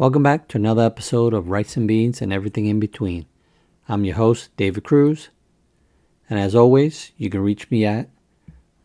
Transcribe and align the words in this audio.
Welcome 0.00 0.22
back 0.22 0.48
to 0.48 0.56
another 0.56 0.82
episode 0.82 1.34
of 1.34 1.50
Rice 1.50 1.76
and 1.76 1.86
Beans 1.86 2.22
and 2.22 2.32
Everything 2.32 2.64
in 2.64 2.80
Between. 2.80 3.26
I'm 3.86 4.06
your 4.06 4.16
host, 4.16 4.48
David 4.56 4.82
Cruz. 4.82 5.28
And 6.30 6.40
as 6.40 6.54
always, 6.54 7.12
you 7.18 7.28
can 7.28 7.42
reach 7.42 7.70
me 7.70 7.84
at 7.84 8.08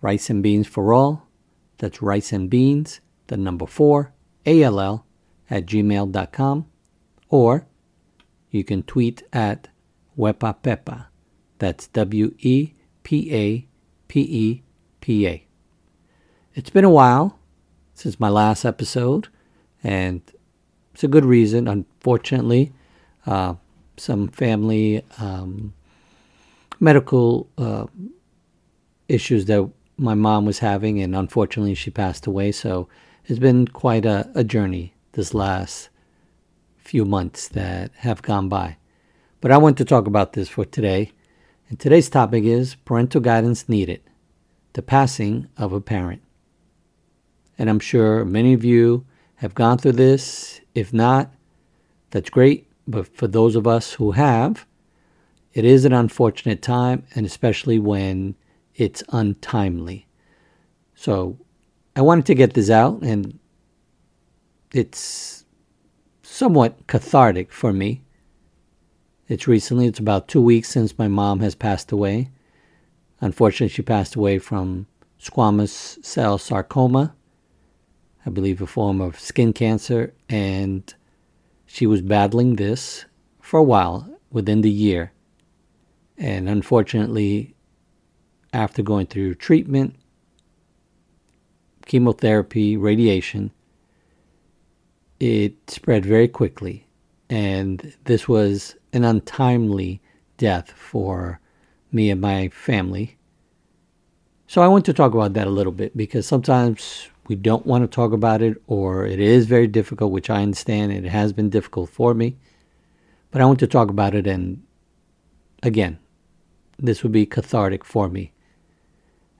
Rice 0.01 0.29
and 0.29 0.43
Beans 0.43 0.67
for 0.67 0.91
All. 0.91 1.25
That's 1.77 2.01
Rice 2.01 2.33
and 2.33 2.49
Beans, 2.49 2.99
the 3.27 3.37
number 3.37 3.65
four, 3.65 4.11
ALL, 4.45 5.05
at 5.49 5.65
gmail.com. 5.65 6.65
Or 7.29 7.65
you 8.51 8.65
can 8.65 8.83
tweet 8.83 9.23
at 9.31 9.69
Wepa 10.19 10.57
Pepa. 10.61 11.05
That's 11.59 11.87
W 11.87 12.35
E 12.39 12.73
P 13.03 13.33
A 13.33 13.65
P 14.09 14.19
E 14.19 14.63
P 14.99 15.27
A. 15.27 15.47
It's 16.55 16.71
been 16.71 16.83
a 16.83 16.89
while 16.89 17.39
since 17.93 18.19
my 18.19 18.27
last 18.27 18.65
episode, 18.65 19.29
and 19.81 20.21
it's 20.95 21.03
a 21.03 21.09
good 21.09 21.25
reason. 21.25 21.67
Unfortunately, 21.67 22.71
uh, 23.25 23.55
some 23.97 24.29
family 24.29 25.03
um, 25.19 25.73
medical 26.79 27.49
uh, 27.57 27.87
issues 29.09 29.43
that 29.47 29.69
my 29.97 30.13
mom 30.13 30.45
was 30.45 30.59
having, 30.59 31.01
and 31.01 31.13
unfortunately, 31.13 31.75
she 31.75 31.91
passed 31.91 32.25
away. 32.27 32.53
So 32.53 32.87
it's 33.25 33.39
been 33.39 33.67
quite 33.67 34.05
a, 34.05 34.31
a 34.35 34.45
journey 34.45 34.93
this 35.11 35.33
last 35.33 35.89
few 36.77 37.03
months 37.03 37.49
that 37.49 37.91
have 37.97 38.21
gone 38.21 38.47
by. 38.47 38.77
But 39.41 39.51
I 39.51 39.57
want 39.57 39.77
to 39.79 39.85
talk 39.85 40.07
about 40.07 40.31
this 40.31 40.47
for 40.47 40.63
today. 40.63 41.11
And 41.67 41.77
today's 41.77 42.09
topic 42.09 42.45
is 42.45 42.75
parental 42.75 43.19
guidance 43.19 43.67
needed 43.67 44.01
the 44.71 44.81
passing 44.81 45.49
of 45.57 45.73
a 45.73 45.81
parent. 45.81 46.21
And 47.57 47.69
I'm 47.69 47.81
sure 47.81 48.23
many 48.23 48.53
of 48.53 48.63
you 48.63 49.05
have 49.35 49.55
gone 49.55 49.77
through 49.77 49.93
this. 49.93 50.61
If 50.75 50.93
not, 50.93 51.33
that's 52.11 52.29
great. 52.29 52.69
But 52.87 53.07
for 53.07 53.27
those 53.27 53.55
of 53.55 53.65
us 53.65 53.93
who 53.93 54.11
have, 54.11 54.67
it 55.53 55.65
is 55.65 55.85
an 55.85 55.93
unfortunate 55.93 56.61
time, 56.61 57.07
and 57.15 57.25
especially 57.25 57.79
when 57.79 58.35
it's 58.75 59.01
untimely. 59.09 60.05
So 60.93 61.37
I 61.95 62.01
wanted 62.01 62.25
to 62.27 62.35
get 62.35 62.53
this 62.53 62.69
out, 62.69 63.01
and 63.01 63.39
it's 64.73 65.45
somewhat 66.21 66.85
cathartic 66.87 67.51
for 67.51 67.71
me. 67.71 68.01
It's 69.27 69.47
recently, 69.47 69.87
it's 69.87 69.99
about 69.99 70.27
two 70.27 70.41
weeks 70.41 70.69
since 70.69 70.99
my 70.99 71.07
mom 71.07 71.39
has 71.39 71.55
passed 71.55 71.91
away. 71.91 72.29
Unfortunately, 73.21 73.73
she 73.73 73.81
passed 73.81 74.15
away 74.15 74.37
from 74.37 74.85
squamous 75.19 76.03
cell 76.05 76.37
sarcoma, 76.37 77.15
I 78.25 78.29
believe 78.29 78.61
a 78.61 78.67
form 78.67 79.01
of 79.01 79.19
skin 79.19 79.53
cancer, 79.53 80.13
and 80.27 80.93
she 81.65 81.85
was 81.85 82.01
battling 82.01 82.55
this 82.55 83.05
for 83.39 83.59
a 83.59 83.63
while 83.63 84.17
within 84.31 84.61
the 84.61 84.71
year. 84.71 85.11
And 86.17 86.49
unfortunately, 86.49 87.55
after 88.51 88.81
going 88.81 89.07
through 89.07 89.35
treatment, 89.35 89.95
chemotherapy, 91.85 92.77
radiation, 92.77 93.51
it 95.19 95.69
spread 95.69 96.05
very 96.05 96.27
quickly. 96.27 96.87
And 97.29 97.93
this 98.05 98.27
was 98.27 98.75
an 98.93 99.03
untimely 99.03 100.01
death 100.37 100.71
for 100.71 101.39
me 101.91 102.09
and 102.09 102.21
my 102.21 102.49
family. 102.49 103.17
So 104.47 104.61
I 104.61 104.67
want 104.67 104.85
to 104.85 104.93
talk 104.93 105.13
about 105.13 105.33
that 105.33 105.47
a 105.47 105.51
little 105.51 105.71
bit 105.71 105.95
because 105.97 106.27
sometimes 106.27 107.09
we 107.27 107.35
don't 107.35 107.65
want 107.65 107.83
to 107.83 107.87
talk 107.87 108.11
about 108.11 108.41
it 108.41 108.61
or 108.67 109.05
it 109.05 109.19
is 109.19 109.45
very 109.45 109.67
difficult, 109.67 110.11
which 110.11 110.29
I 110.29 110.41
understand 110.41 110.91
it 110.91 111.05
has 111.05 111.33
been 111.33 111.49
difficult 111.49 111.89
for 111.89 112.13
me. 112.13 112.37
But 113.31 113.41
I 113.41 113.45
want 113.45 113.59
to 113.59 113.67
talk 113.67 113.89
about 113.89 114.15
it 114.15 114.27
and 114.27 114.63
again, 115.63 115.99
this 116.77 117.03
would 117.03 117.11
be 117.11 117.25
cathartic 117.25 117.83
for 117.83 118.09
me. 118.09 118.31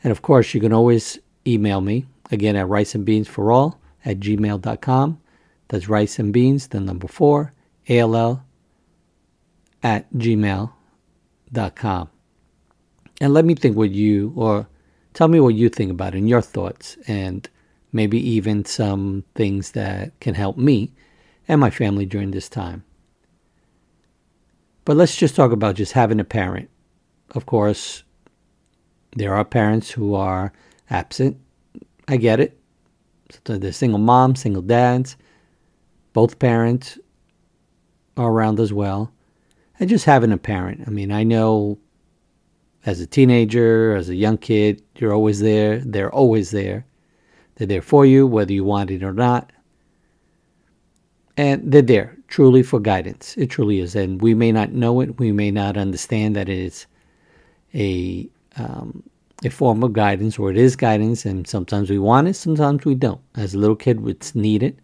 And 0.04 0.12
of 0.12 0.22
course, 0.22 0.54
you 0.54 0.62
can 0.62 0.74
always 0.74 1.20
email 1.48 1.82
me 1.82 2.06
again 2.32 2.56
at 2.56 2.68
riceandbeansforall 2.68 3.78
at 4.04 4.20
gmail.com. 4.20 5.22
That's 5.68 5.90
rice 5.90 6.20
and 6.20 6.32
beans, 6.32 6.68
the 6.68 6.80
number 6.80 7.08
four, 7.08 7.54
ALL 7.90 8.44
at 9.82 10.12
gmail.com. 10.14 12.10
And 13.22 13.34
let 13.34 13.46
me 13.46 13.56
think 13.56 13.78
what 13.78 13.92
you, 13.92 14.34
or 14.36 14.68
tell 15.14 15.28
me 15.28 15.40
what 15.40 15.56
you 15.56 15.70
think 15.70 15.92
about 15.92 16.14
it 16.14 16.20
and 16.20 16.30
your 16.30 16.42
thoughts, 16.42 16.98
and 17.08 17.50
maybe 17.96 18.20
even 18.20 18.66
some 18.66 19.24
things 19.34 19.72
that 19.72 20.20
can 20.20 20.36
help 20.36 20.58
me 20.58 20.92
and 21.48 21.62
my 21.62 21.70
family 21.70 22.06
during 22.06 22.32
this 22.32 22.50
time. 22.50 22.84
But 24.84 24.98
let's 24.98 25.16
just 25.16 25.36
talk 25.36 25.52
about 25.52 25.76
just 25.76 25.94
having 25.94 26.20
a 26.20 26.24
parent 26.24 26.70
of 27.36 27.46
course, 27.46 28.04
there 29.16 29.36
are 29.36 29.46
parents 29.46 29.92
who 29.92 30.14
are 30.14 30.54
absent. 30.90 31.38
I 32.08 32.18
get 32.18 32.40
it. 32.40 32.60
So 33.46 33.58
there's 33.58 33.78
single 33.78 34.00
moms, 34.00 34.42
single 34.42 34.62
dads. 34.62 35.18
Both 36.14 36.40
parents 36.40 37.00
are 38.16 38.32
around 38.32 38.60
as 38.60 38.72
well. 38.72 39.12
And 39.80 39.90
just 39.90 40.06
having 40.06 40.32
a 40.32 40.38
parent. 40.38 40.84
I 40.88 40.90
mean, 40.90 41.12
I 41.12 41.24
know 41.24 41.78
as 42.86 43.02
a 43.02 43.08
teenager, 43.08 43.96
as 43.96 44.10
a 44.10 44.16
young 44.16 44.38
kid, 44.38 44.82
you're 44.98 45.14
always 45.14 45.42
there. 45.42 45.80
They're 45.80 46.14
always 46.14 46.52
there. 46.52 46.86
They're 47.56 47.68
there 47.68 47.82
for 47.82 48.06
you, 48.06 48.28
whether 48.28 48.54
you 48.54 48.64
want 48.64 48.92
it 48.92 49.04
or 49.04 49.14
not. 49.14 49.52
And 51.38 51.72
they're 51.72 51.82
there 51.82 52.18
truly 52.28 52.64
for 52.64 52.80
guidance. 52.80 53.36
It 53.38 53.48
truly 53.48 53.80
is. 53.80 53.96
And 53.96 54.22
we 54.22 54.34
may 54.34 54.52
not 54.52 54.72
know 54.72 55.02
it. 55.02 55.20
We 55.20 55.32
may 55.32 55.52
not 55.52 55.78
understand 55.78 56.36
that 56.36 56.50
it 56.50 56.58
is 56.58 56.88
a 57.74 58.30
um, 58.58 59.04
a 59.44 59.50
form 59.50 59.84
of 59.84 59.94
guidance, 59.94 60.40
or 60.40 60.50
it 60.50 60.58
is 60.58 60.76
guidance, 60.76 61.26
and 61.26 61.46
sometimes 61.46 61.90
we 61.90 62.00
want 62.00 62.28
it, 62.28 62.36
sometimes 62.36 62.86
we 62.86 62.96
don't. 62.96 63.20
As 63.36 63.54
a 63.54 63.58
little 63.58 63.76
kid, 63.76 64.08
it's 64.08 64.34
needed. 64.34 64.82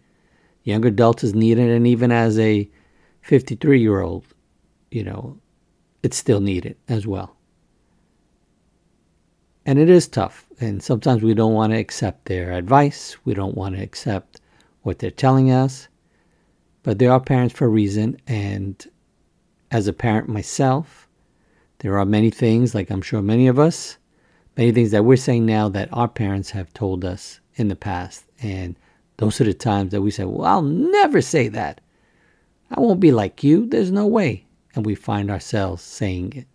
Young 0.64 0.84
adult 0.84 1.24
is 1.24 1.34
needed, 1.34 1.70
and 1.70 1.86
even 1.86 2.12
as 2.12 2.38
a 2.38 2.68
53 3.22 3.80
year 3.80 4.00
old, 4.00 4.24
you 4.90 5.02
know, 5.02 5.38
it's 6.02 6.16
still 6.16 6.40
needed 6.40 6.76
as 6.88 7.06
well. 7.06 7.36
And 9.64 9.78
it 9.78 9.88
is 9.88 10.08
tough, 10.08 10.46
and 10.60 10.82
sometimes 10.82 11.22
we 11.22 11.34
don't 11.34 11.54
want 11.54 11.72
to 11.72 11.78
accept 11.78 12.24
their 12.24 12.52
advice. 12.52 13.16
We 13.24 13.34
don't 13.34 13.56
want 13.56 13.76
to 13.76 13.82
accept 13.82 14.40
what 14.82 14.98
they're 14.98 15.10
telling 15.10 15.50
us. 15.50 15.88
But 16.82 16.98
they 16.98 17.06
are 17.06 17.20
parents 17.20 17.54
for 17.54 17.66
a 17.66 17.70
reason, 17.70 18.18
and 18.26 18.84
as 19.70 19.86
a 19.86 19.92
parent 19.92 20.28
myself, 20.28 21.08
there 21.78 21.98
are 21.98 22.04
many 22.04 22.30
things, 22.30 22.74
like 22.74 22.90
I'm 22.90 23.02
sure 23.02 23.22
many 23.22 23.46
of 23.46 23.58
us, 23.58 23.98
many 24.56 24.72
things 24.72 24.90
that 24.90 25.04
we're 25.04 25.16
saying 25.16 25.46
now 25.46 25.68
that 25.68 25.88
our 25.92 26.08
parents 26.08 26.50
have 26.50 26.72
told 26.74 27.04
us 27.04 27.40
in 27.54 27.68
the 27.68 27.76
past. 27.76 28.24
And 28.40 28.76
those 29.16 29.40
are 29.40 29.44
the 29.44 29.54
times 29.54 29.92
that 29.92 30.02
we 30.02 30.10
say, 30.10 30.24
Well, 30.24 30.44
I'll 30.44 30.62
never 30.62 31.20
say 31.20 31.48
that. 31.48 31.80
I 32.70 32.80
won't 32.80 33.00
be 33.00 33.12
like 33.12 33.44
you. 33.44 33.66
There's 33.66 33.90
no 33.90 34.06
way. 34.06 34.46
And 34.74 34.84
we 34.84 34.94
find 34.94 35.30
ourselves 35.30 35.82
saying 35.82 36.32
it. 36.32 36.46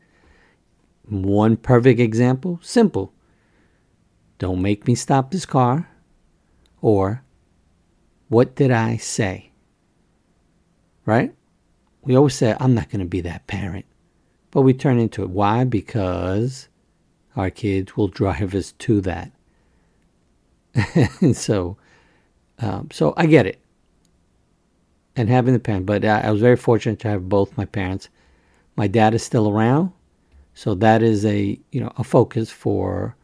One 1.09 1.57
perfect 1.57 1.99
example 1.99 2.59
simple. 2.61 3.13
Don't 4.39 4.61
make 4.61 4.87
me 4.87 4.95
stop 4.95 5.31
this 5.31 5.45
car. 5.45 5.89
Or, 6.81 7.23
what 8.29 8.55
did 8.55 8.71
I 8.71 8.97
say? 8.97 9.51
Right? 11.05 11.33
We 12.01 12.15
always 12.15 12.35
say, 12.35 12.55
I'm 12.59 12.73
not 12.73 12.89
going 12.89 12.99
to 12.99 13.05
be 13.05 13.21
that 13.21 13.47
parent. 13.47 13.85
But 14.51 14.61
we 14.61 14.73
turn 14.73 14.99
into 14.99 15.23
it. 15.23 15.29
Why? 15.29 15.63
Because 15.63 16.67
our 17.35 17.49
kids 17.49 17.95
will 17.95 18.07
drive 18.07 18.53
us 18.53 18.73
to 18.73 19.01
that. 19.01 19.31
and 21.21 21.35
so, 21.37 21.77
um, 22.59 22.89
so 22.91 23.13
I 23.17 23.25
get 23.25 23.45
it. 23.45 23.59
And 25.15 25.29
having 25.29 25.53
the 25.53 25.59
parent, 25.59 25.85
but 25.85 26.05
I, 26.05 26.21
I 26.21 26.31
was 26.31 26.41
very 26.41 26.55
fortunate 26.55 26.99
to 26.99 27.07
have 27.09 27.27
both 27.27 27.57
my 27.57 27.65
parents. 27.65 28.09
My 28.75 28.87
dad 28.87 29.15
is 29.15 29.23
still 29.23 29.49
around, 29.49 29.91
so 30.57 30.73
that 30.73 31.03
is 31.03 31.23
a 31.23 31.59
you 31.71 31.79
know 31.79 31.93
a 31.97 32.03
focus 32.03 32.49
for 32.49 33.15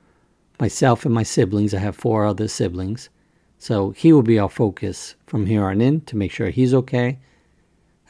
myself 0.60 1.04
and 1.04 1.16
my 1.16 1.24
siblings. 1.24 1.74
I 1.74 1.80
have 1.80 1.96
four 1.96 2.28
other 2.28 2.48
siblings, 2.48 3.10
so 3.58 3.90
he 3.90 4.14
will 4.14 4.22
be 4.22 4.38
our 4.38 4.48
focus 4.48 5.16
from 5.26 5.48
here 5.48 5.66
on 5.66 5.82
in 5.82 6.02
to 6.02 6.16
make 6.16 6.32
sure 6.32 6.52
he's 6.52 6.76
okay. 6.76 7.18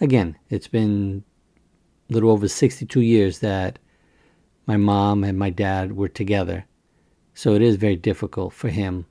Again, 0.01 0.37
it's 0.49 0.67
been 0.67 1.23
a 2.09 2.13
little 2.13 2.31
over 2.31 2.49
62 2.49 2.99
years 2.99 3.39
that 3.39 3.79
my 4.65 4.75
mom 4.75 5.23
and 5.23 5.39
my 5.39 5.49
dad 5.49 5.95
were 5.95 6.09
together. 6.09 6.65
So 7.33 7.53
it 7.53 7.61
is 7.61 7.77
very 7.77 7.95
difficult 7.95 8.51
for 8.51 8.67
him 8.67 9.05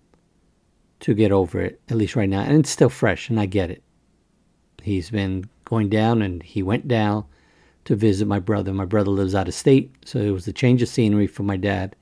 to 1.00 1.14
get 1.14 1.32
over 1.32 1.58
it, 1.58 1.80
at 1.88 1.96
least 1.96 2.16
right 2.16 2.28
now. 2.28 2.42
And 2.42 2.58
it's 2.58 2.70
still 2.70 2.90
fresh, 2.90 3.30
and 3.30 3.40
I 3.40 3.46
get 3.46 3.70
it. 3.70 3.82
He's 4.82 5.08
been 5.08 5.48
going 5.64 5.88
down, 5.88 6.20
and 6.20 6.42
he 6.42 6.62
went 6.62 6.86
down 6.86 7.24
to 7.84 7.96
visit 7.96 8.26
my 8.26 8.38
brother. 8.38 8.72
My 8.72 8.84
brother 8.84 9.10
lives 9.10 9.34
out 9.34 9.48
of 9.48 9.54
state, 9.54 9.94
so 10.04 10.18
it 10.18 10.30
was 10.30 10.46
a 10.46 10.52
change 10.52 10.82
of 10.82 10.88
scenery 10.88 11.26
for 11.26 11.42
my 11.42 11.56
dad. 11.56 11.96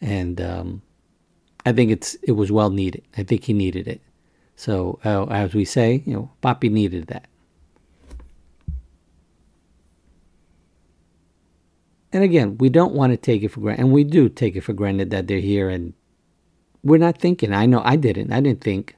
And 0.00 0.40
um, 0.40 0.82
I 1.66 1.72
think 1.72 1.90
it's 1.90 2.14
it 2.22 2.32
was 2.32 2.52
well 2.52 2.70
needed. 2.70 3.04
I 3.16 3.24
think 3.24 3.44
he 3.44 3.52
needed 3.52 3.88
it. 3.88 4.00
So, 4.56 4.98
uh, 5.04 5.24
as 5.26 5.54
we 5.54 5.64
say, 5.64 6.02
you 6.04 6.14
know, 6.14 6.30
Papi 6.42 6.70
needed 6.70 7.06
that. 7.08 7.26
And 12.12 12.24
again, 12.24 12.56
we 12.58 12.68
don't 12.68 12.94
want 12.94 13.12
to 13.12 13.16
take 13.16 13.42
it 13.42 13.48
for 13.48 13.60
granted, 13.60 13.82
and 13.82 13.92
we 13.92 14.02
do 14.02 14.28
take 14.28 14.56
it 14.56 14.62
for 14.62 14.72
granted 14.72 15.10
that 15.10 15.26
they're 15.26 15.40
here, 15.40 15.68
and 15.68 15.92
we're 16.82 16.98
not 16.98 17.18
thinking. 17.18 17.52
I 17.52 17.66
know 17.66 17.82
I 17.84 17.96
didn't. 17.96 18.32
I 18.32 18.40
didn't 18.40 18.62
think, 18.62 18.96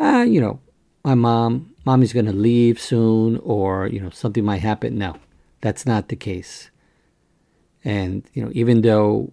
ah, 0.00 0.22
you 0.22 0.40
know, 0.40 0.58
my 1.04 1.14
mom, 1.14 1.72
mommy's 1.86 2.12
going 2.12 2.26
to 2.26 2.32
leave 2.32 2.78
soon, 2.80 3.38
or 3.38 3.86
you 3.86 4.00
know, 4.00 4.10
something 4.10 4.44
might 4.44 4.60
happen. 4.60 4.98
No, 4.98 5.16
that's 5.62 5.86
not 5.86 6.08
the 6.08 6.16
case. 6.16 6.70
And 7.84 8.24
you 8.34 8.44
know, 8.44 8.50
even 8.52 8.82
though 8.82 9.32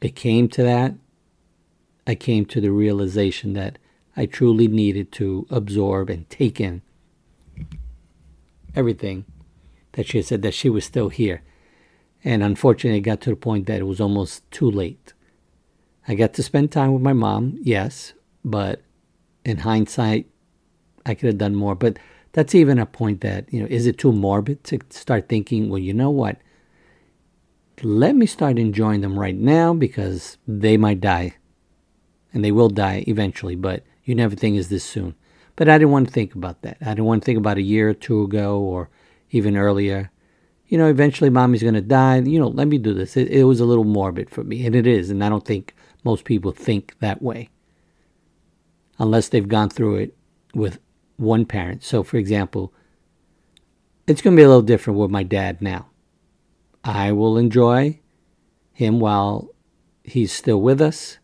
it 0.00 0.16
came 0.16 0.48
to 0.48 0.62
that, 0.62 0.94
I 2.06 2.14
came 2.14 2.46
to 2.46 2.60
the 2.60 2.70
realization 2.70 3.52
that 3.52 3.78
I 4.16 4.26
truly 4.26 4.66
needed 4.66 5.12
to 5.12 5.46
absorb 5.50 6.08
and 6.08 6.28
take 6.30 6.60
in 6.60 6.80
everything 8.74 9.26
that 9.92 10.06
she 10.06 10.18
had 10.18 10.26
said 10.26 10.42
that 10.42 10.54
she 10.54 10.70
was 10.70 10.84
still 10.84 11.10
here. 11.10 11.42
And 12.24 12.42
unfortunately, 12.42 12.98
it 12.98 13.02
got 13.02 13.20
to 13.22 13.30
the 13.30 13.36
point 13.36 13.66
that 13.66 13.80
it 13.80 13.86
was 13.86 14.00
almost 14.00 14.50
too 14.50 14.70
late. 14.70 15.12
I 16.08 16.14
got 16.14 16.32
to 16.34 16.42
spend 16.42 16.72
time 16.72 16.92
with 16.92 17.02
my 17.02 17.12
mom, 17.12 17.58
yes, 17.60 18.14
but 18.44 18.82
in 19.44 19.58
hindsight, 19.58 20.26
I 21.06 21.14
could 21.14 21.28
have 21.28 21.38
done 21.38 21.54
more. 21.54 21.74
But 21.74 21.98
that's 22.32 22.54
even 22.54 22.78
a 22.78 22.86
point 22.86 23.22
that, 23.22 23.52
you 23.52 23.60
know, 23.60 23.66
is 23.70 23.86
it 23.86 23.98
too 23.98 24.12
morbid 24.12 24.64
to 24.64 24.80
start 24.90 25.28
thinking, 25.28 25.70
well, 25.70 25.78
you 25.78 25.94
know 25.94 26.10
what? 26.10 26.36
Let 27.82 28.16
me 28.16 28.26
start 28.26 28.58
enjoying 28.58 29.00
them 29.00 29.18
right 29.18 29.36
now 29.36 29.72
because 29.72 30.36
they 30.46 30.76
might 30.76 31.00
die. 31.00 31.36
And 32.34 32.44
they 32.44 32.52
will 32.52 32.68
die 32.68 33.04
eventually, 33.06 33.56
but 33.56 33.84
you 34.04 34.14
never 34.14 34.36
think 34.36 34.56
is 34.56 34.68
this 34.68 34.84
soon. 34.84 35.14
But 35.56 35.70
I 35.70 35.78
didn't 35.78 35.92
want 35.92 36.08
to 36.08 36.12
think 36.12 36.34
about 36.34 36.60
that. 36.62 36.76
I 36.82 36.90
didn't 36.90 37.06
want 37.06 37.22
to 37.22 37.26
think 37.26 37.38
about 37.38 37.56
a 37.56 37.62
year 37.62 37.88
or 37.88 37.94
two 37.94 38.22
ago 38.22 38.58
or 38.58 38.90
even 39.30 39.56
earlier 39.56 40.10
you 40.68 40.78
know, 40.78 40.88
eventually 40.88 41.30
mommy's 41.30 41.62
going 41.62 41.74
to 41.74 41.80
die. 41.80 42.18
You 42.18 42.40
know, 42.40 42.48
let 42.48 42.68
me 42.68 42.78
do 42.78 42.92
this. 42.92 43.16
It, 43.16 43.28
it, 43.28 43.44
was 43.44 43.60
a 43.60 43.64
little 43.64 43.84
morbid 43.84 44.30
for 44.30 44.42
me, 44.42 44.66
and 44.66 44.74
it 44.74 44.86
is. 44.86 45.10
And 45.10 45.22
I 45.22 45.28
don't 45.28 45.44
think 45.44 45.74
most 46.04 46.24
people 46.24 46.52
think 46.52 46.98
that 47.00 47.22
way 47.22 47.50
unless 48.98 49.28
they've 49.28 49.48
gone 49.48 49.68
through 49.68 49.96
it 49.96 50.16
with 50.54 50.78
one 51.16 51.44
parent. 51.44 51.82
So, 51.82 52.02
for 52.02 52.16
example, 52.16 52.72
it's 54.06 54.22
going 54.22 54.36
to 54.36 54.40
be 54.40 54.44
a 54.44 54.48
little 54.48 54.62
different 54.62 54.98
with 54.98 55.10
my 55.10 55.22
dad 55.22 55.60
now. 55.60 55.88
I 56.84 57.12
will 57.12 57.36
enjoy 57.36 58.00
him 58.72 59.00
while 59.00 59.50
he's 60.04 60.32
still 60.32 60.60
with 60.60 60.80
us. 60.80 61.18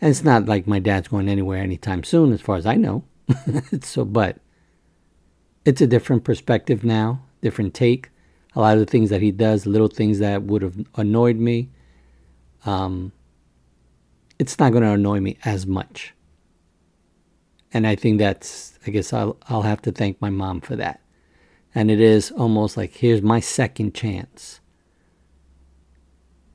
And 0.00 0.10
it's 0.10 0.24
not 0.24 0.46
like 0.46 0.66
my 0.66 0.78
dad's 0.78 1.08
going 1.08 1.28
anywhere 1.28 1.62
anytime 1.62 2.04
soon, 2.04 2.32
as 2.32 2.40
far 2.40 2.56
as 2.56 2.66
I 2.66 2.74
know. 2.74 3.04
so, 3.82 4.04
but 4.04 4.38
it's 5.64 5.80
a 5.80 5.86
different 5.86 6.24
perspective 6.24 6.84
now, 6.84 7.22
different 7.40 7.74
take 7.74 8.10
a 8.54 8.60
lot 8.60 8.74
of 8.74 8.80
the 8.80 8.90
things 8.90 9.10
that 9.10 9.22
he 9.22 9.30
does, 9.30 9.66
little 9.66 9.88
things 9.88 10.18
that 10.18 10.42
would 10.42 10.62
have 10.62 10.74
annoyed 10.96 11.36
me, 11.36 11.70
um, 12.66 13.12
it's 14.38 14.58
not 14.58 14.72
going 14.72 14.82
to 14.82 14.90
annoy 14.90 15.20
me 15.20 15.38
as 15.44 15.64
much. 15.64 16.12
And 17.72 17.86
I 17.86 17.96
think 17.96 18.18
that's, 18.18 18.78
I 18.86 18.90
guess 18.90 19.12
I'll, 19.12 19.36
I'll 19.48 19.62
have 19.62 19.82
to 19.82 19.92
thank 19.92 20.20
my 20.20 20.30
mom 20.30 20.60
for 20.60 20.76
that. 20.76 21.00
And 21.74 21.90
it 21.90 22.00
is 22.00 22.30
almost 22.30 22.76
like, 22.76 22.94
here's 22.94 23.22
my 23.22 23.40
second 23.40 23.94
chance. 23.94 24.60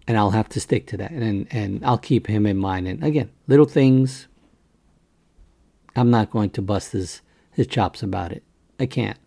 And 0.07 0.17
I'll 0.17 0.31
have 0.31 0.49
to 0.49 0.59
stick 0.59 0.87
to 0.87 0.97
that. 0.97 1.11
And, 1.11 1.47
and 1.51 1.85
I'll 1.85 1.97
keep 1.97 2.27
him 2.27 2.45
in 2.45 2.57
mind. 2.57 2.87
And 2.87 3.03
again, 3.03 3.29
little 3.47 3.65
things, 3.65 4.27
I'm 5.95 6.09
not 6.09 6.31
going 6.31 6.49
to 6.51 6.61
bust 6.61 6.91
his, 6.93 7.21
his 7.51 7.67
chops 7.67 8.01
about 8.01 8.31
it. 8.31 8.43
I 8.79 8.85
can't 8.85 9.17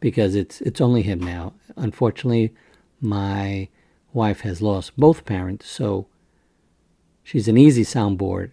because 0.00 0.34
it's 0.34 0.60
it's 0.62 0.80
only 0.80 1.02
him 1.02 1.20
now. 1.20 1.52
Unfortunately, 1.76 2.54
my 3.00 3.68
wife 4.12 4.40
has 4.40 4.60
lost 4.62 4.96
both 4.96 5.24
parents, 5.24 5.68
so 5.68 6.06
she's 7.22 7.46
an 7.46 7.58
easy 7.58 7.84
soundboard 7.84 8.52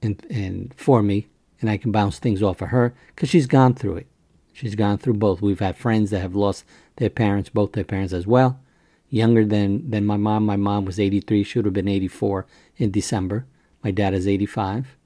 and 0.00 0.24
and 0.30 0.72
for 0.76 1.02
me, 1.02 1.26
and 1.64 1.70
I 1.70 1.78
can 1.78 1.92
bounce 1.92 2.18
things 2.18 2.42
off 2.42 2.60
of 2.60 2.68
her 2.68 2.94
because 3.14 3.30
she's 3.30 3.46
gone 3.46 3.74
through 3.74 3.96
it. 3.96 4.06
She's 4.52 4.74
gone 4.74 4.98
through 4.98 5.14
both. 5.14 5.40
We've 5.40 5.60
had 5.60 5.78
friends 5.78 6.10
that 6.10 6.20
have 6.20 6.34
lost 6.34 6.62
their 6.96 7.08
parents, 7.08 7.48
both 7.48 7.72
their 7.72 7.84
parents 7.84 8.12
as 8.12 8.26
well. 8.26 8.60
Younger 9.08 9.46
than 9.46 9.90
than 9.90 10.04
my 10.04 10.18
mom. 10.18 10.44
My 10.44 10.56
mom 10.56 10.84
was 10.84 11.00
83. 11.00 11.42
She 11.42 11.58
would 11.58 11.64
have 11.64 11.72
been 11.72 11.88
84 11.88 12.44
in 12.76 12.90
December. 12.90 13.46
My 13.82 13.92
dad 13.92 14.12
is 14.12 14.28
85. 14.28 14.98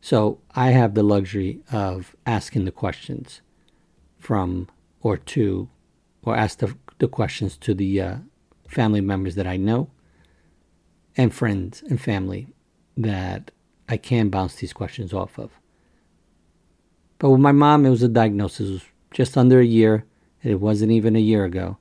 So 0.00 0.38
I 0.54 0.70
have 0.70 0.94
the 0.94 1.02
luxury 1.02 1.58
of 1.72 2.14
asking 2.24 2.64
the 2.64 2.70
questions 2.70 3.40
from 4.20 4.68
or 5.00 5.16
to 5.16 5.68
or 6.22 6.36
ask 6.36 6.60
the, 6.60 6.72
the 6.98 7.08
questions 7.08 7.56
to 7.56 7.74
the 7.74 8.00
uh, 8.00 8.16
family 8.68 9.00
members 9.00 9.34
that 9.34 9.46
I 9.48 9.56
know 9.56 9.90
and 11.16 11.34
friends 11.34 11.82
and 11.90 12.00
family 12.00 12.46
that 12.96 13.50
I 13.88 13.96
can 13.96 14.28
bounce 14.28 14.56
these 14.56 14.72
questions 14.72 15.12
off 15.12 15.38
of. 15.38 15.50
But 17.18 17.30
with 17.30 17.40
my 17.40 17.52
mom, 17.52 17.86
it 17.86 17.90
was 17.90 18.02
a 18.02 18.08
diagnosis. 18.08 18.70
Was 18.70 18.84
just 19.12 19.36
under 19.36 19.60
a 19.60 19.64
year. 19.64 20.04
And 20.42 20.52
it 20.52 20.60
wasn't 20.60 20.92
even 20.92 21.16
a 21.16 21.20
year 21.20 21.44
ago. 21.44 21.78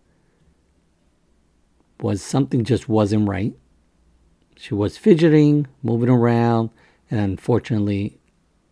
Was 2.02 2.22
something 2.22 2.64
just 2.64 2.90
wasn't 2.90 3.28
right. 3.28 3.54
She 4.56 4.74
was 4.74 4.98
fidgeting, 4.98 5.68
moving 5.84 6.10
around, 6.10 6.72
and 7.12 7.20
unfortunately, 7.20 8.18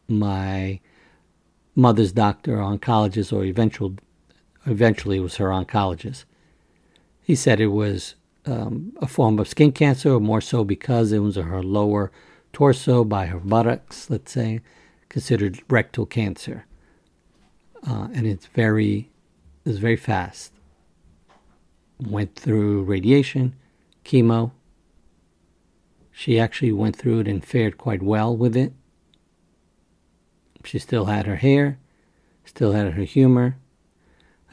my 0.08 0.80
mother's 1.76 2.12
doctor, 2.12 2.58
oncologist, 2.58 3.32
or 3.32 3.44
eventual, 3.44 3.96
eventually 4.66 5.18
it 5.18 5.22
was 5.22 5.36
her 5.36 5.50
oncologist. 5.50 6.26
He 7.22 7.36
said 7.36 7.60
it 7.60 7.68
was 7.68 8.16
um, 8.48 8.94
a 8.98 9.08
form 9.08 9.38
of 9.38 9.48
skin 9.48 9.72
cancer, 9.72 10.14
or 10.14 10.20
more 10.20 10.42
so 10.42 10.64
because 10.64 11.12
it 11.12 11.20
was 11.20 11.36
her 11.36 11.62
lower 11.62 12.12
torso 12.56 13.04
by 13.04 13.26
her 13.26 13.40
buttocks, 13.40 14.10
let's 14.10 14.32
say, 14.32 14.62
considered 15.10 15.62
rectal 15.70 16.06
cancer. 16.06 16.66
Uh, 17.86 18.08
and 18.14 18.26
it's 18.26 18.46
very, 18.46 19.12
it's 19.66 19.78
very 19.78 19.98
fast. 19.98 20.54
Went 22.00 22.38
through 22.38 22.84
radiation, 22.84 23.56
chemo. 24.06 24.52
She 26.14 26.40
actually 26.40 26.72
went 26.72 26.96
through 26.96 27.20
it 27.20 27.28
and 27.28 27.44
fared 27.44 27.78
quite 27.78 28.02
well 28.02 28.36
with 28.38 28.56
it. 28.56 28.72
She 30.64 30.80
still 30.80 31.06
had 31.06 31.26
her 31.26 31.36
hair, 31.36 31.78
still 32.46 32.72
had 32.72 32.94
her 32.94 33.04
humor. 33.04 33.58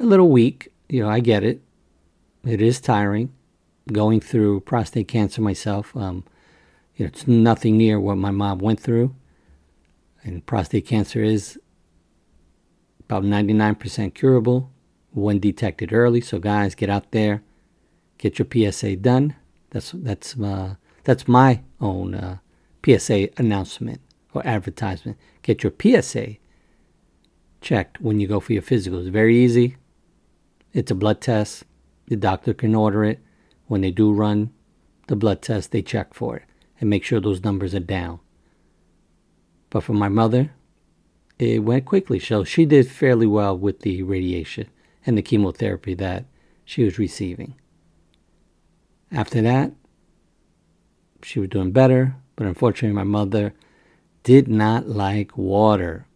A 0.00 0.04
little 0.04 0.28
weak, 0.28 0.73
you 0.88 1.04
know, 1.04 1.09
I 1.09 1.21
get 1.21 1.44
it. 1.44 1.62
It 2.44 2.61
is 2.61 2.80
tiring 2.80 3.32
going 3.92 4.21
through 4.21 4.61
prostate 4.62 5.06
cancer 5.06 5.40
myself. 5.40 5.97
Um, 5.97 6.25
it's 6.96 7.26
nothing 7.26 7.76
near 7.76 7.99
what 7.99 8.16
my 8.16 8.30
mom 8.30 8.58
went 8.58 8.80
through. 8.80 9.14
And 10.22 10.44
prostate 10.44 10.87
cancer 10.87 11.22
is 11.22 11.58
about 13.00 13.25
99% 13.25 14.14
curable 14.14 14.70
when 15.11 15.40
detected 15.40 15.92
early. 15.92 16.20
So 16.20 16.38
guys, 16.38 16.75
get 16.75 16.90
out 16.90 17.11
there, 17.12 17.42
get 18.18 18.38
your 18.38 18.46
PSA 18.50 18.96
done. 18.96 19.34
That's 19.70 19.92
that's 19.92 20.38
uh, 20.38 20.76
that's 21.04 21.26
my 21.26 21.62
own 21.80 22.14
uh, 22.14 22.38
PSA 22.84 23.30
announcement 23.38 24.00
or 24.34 24.46
advertisement. 24.46 25.18
Get 25.42 25.62
your 25.62 25.72
PSA 25.80 26.37
checked 27.61 28.00
when 28.00 28.20
you 28.20 28.28
go 28.28 28.38
for 28.38 28.52
your 28.52 28.62
physical. 28.62 29.00
It's 29.00 29.08
very 29.08 29.37
easy. 29.37 29.76
It's 30.72 30.90
a 30.90 30.94
blood 30.94 31.20
test. 31.20 31.64
The 32.06 32.16
doctor 32.16 32.52
can 32.54 32.75
order 32.75 33.04
it. 33.04 33.20
When 33.66 33.80
they 33.80 33.90
do 33.90 34.12
run 34.12 34.52
the 35.08 35.16
blood 35.16 35.40
test, 35.40 35.70
they 35.70 35.82
check 35.82 36.12
for 36.12 36.37
it 36.37 36.44
and 36.83 36.91
make 36.91 37.05
sure 37.05 37.21
those 37.21 37.45
numbers 37.45 37.77
are 37.77 37.81
down. 37.81 38.19
But 39.71 39.85
for 39.85 39.93
my 39.93 40.09
mother, 40.09 40.51
it 41.39 41.61
went 41.61 41.85
quickly. 41.85 42.19
So 42.19 42.43
she 42.43 42.67
did 42.67 42.91
fairly 42.91 43.27
well 43.27 43.57
with 43.57 43.81
the 43.81 44.03
radiation 44.03 44.67
and 45.07 45.17
the 45.17 45.23
chemotherapy 45.23 45.95
that 45.95 46.25
she 46.65 46.83
was 46.83 46.99
receiving. 46.99 47.55
After 49.12 49.41
that, 49.43 49.73
she 51.23 51.39
was 51.39 51.51
doing 51.51 51.71
better, 51.71 52.17
but 52.35 52.49
unfortunately, 52.49 52.97
my 52.97 53.05
mother 53.05 53.55
did 54.25 54.49
not 54.49 54.89
like 54.89 55.39
water. 55.39 56.07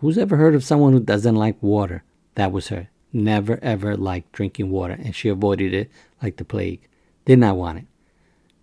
Who's 0.00 0.18
ever 0.18 0.36
heard 0.36 0.56
of 0.56 0.64
someone 0.64 0.92
who 0.92 1.00
doesn't 1.00 1.36
like 1.36 1.62
water? 1.62 2.02
That 2.34 2.50
was 2.50 2.66
her. 2.68 2.88
Never 3.12 3.60
ever 3.62 3.96
liked 3.96 4.32
drinking 4.32 4.70
water, 4.70 4.94
and 4.94 5.14
she 5.14 5.28
avoided 5.28 5.72
it 5.72 5.88
like 6.20 6.36
the 6.36 6.44
plague. 6.44 6.88
Did 7.26 7.38
not 7.38 7.56
want 7.56 7.78
it. 7.78 7.84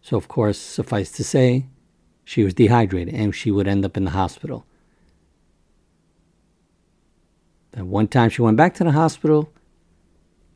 So, 0.02 0.18
of 0.18 0.28
course, 0.28 0.58
suffice 0.58 1.12
to 1.14 1.24
say, 1.24 1.68
she 2.24 2.44
was 2.44 2.54
dehydrated 2.54 3.14
and 3.14 3.36
she 3.36 3.52
would 3.52 3.68
end 3.68 3.86
up 3.86 3.98
in 3.98 4.06
the 4.06 4.12
hospital. 4.12 4.66
That 7.72 7.86
one 7.86 8.08
time 8.08 8.30
she 8.30 8.42
went 8.42 8.58
back 8.58 8.74
to 8.76 8.84
the 8.84 8.92
hospital, 8.92 9.52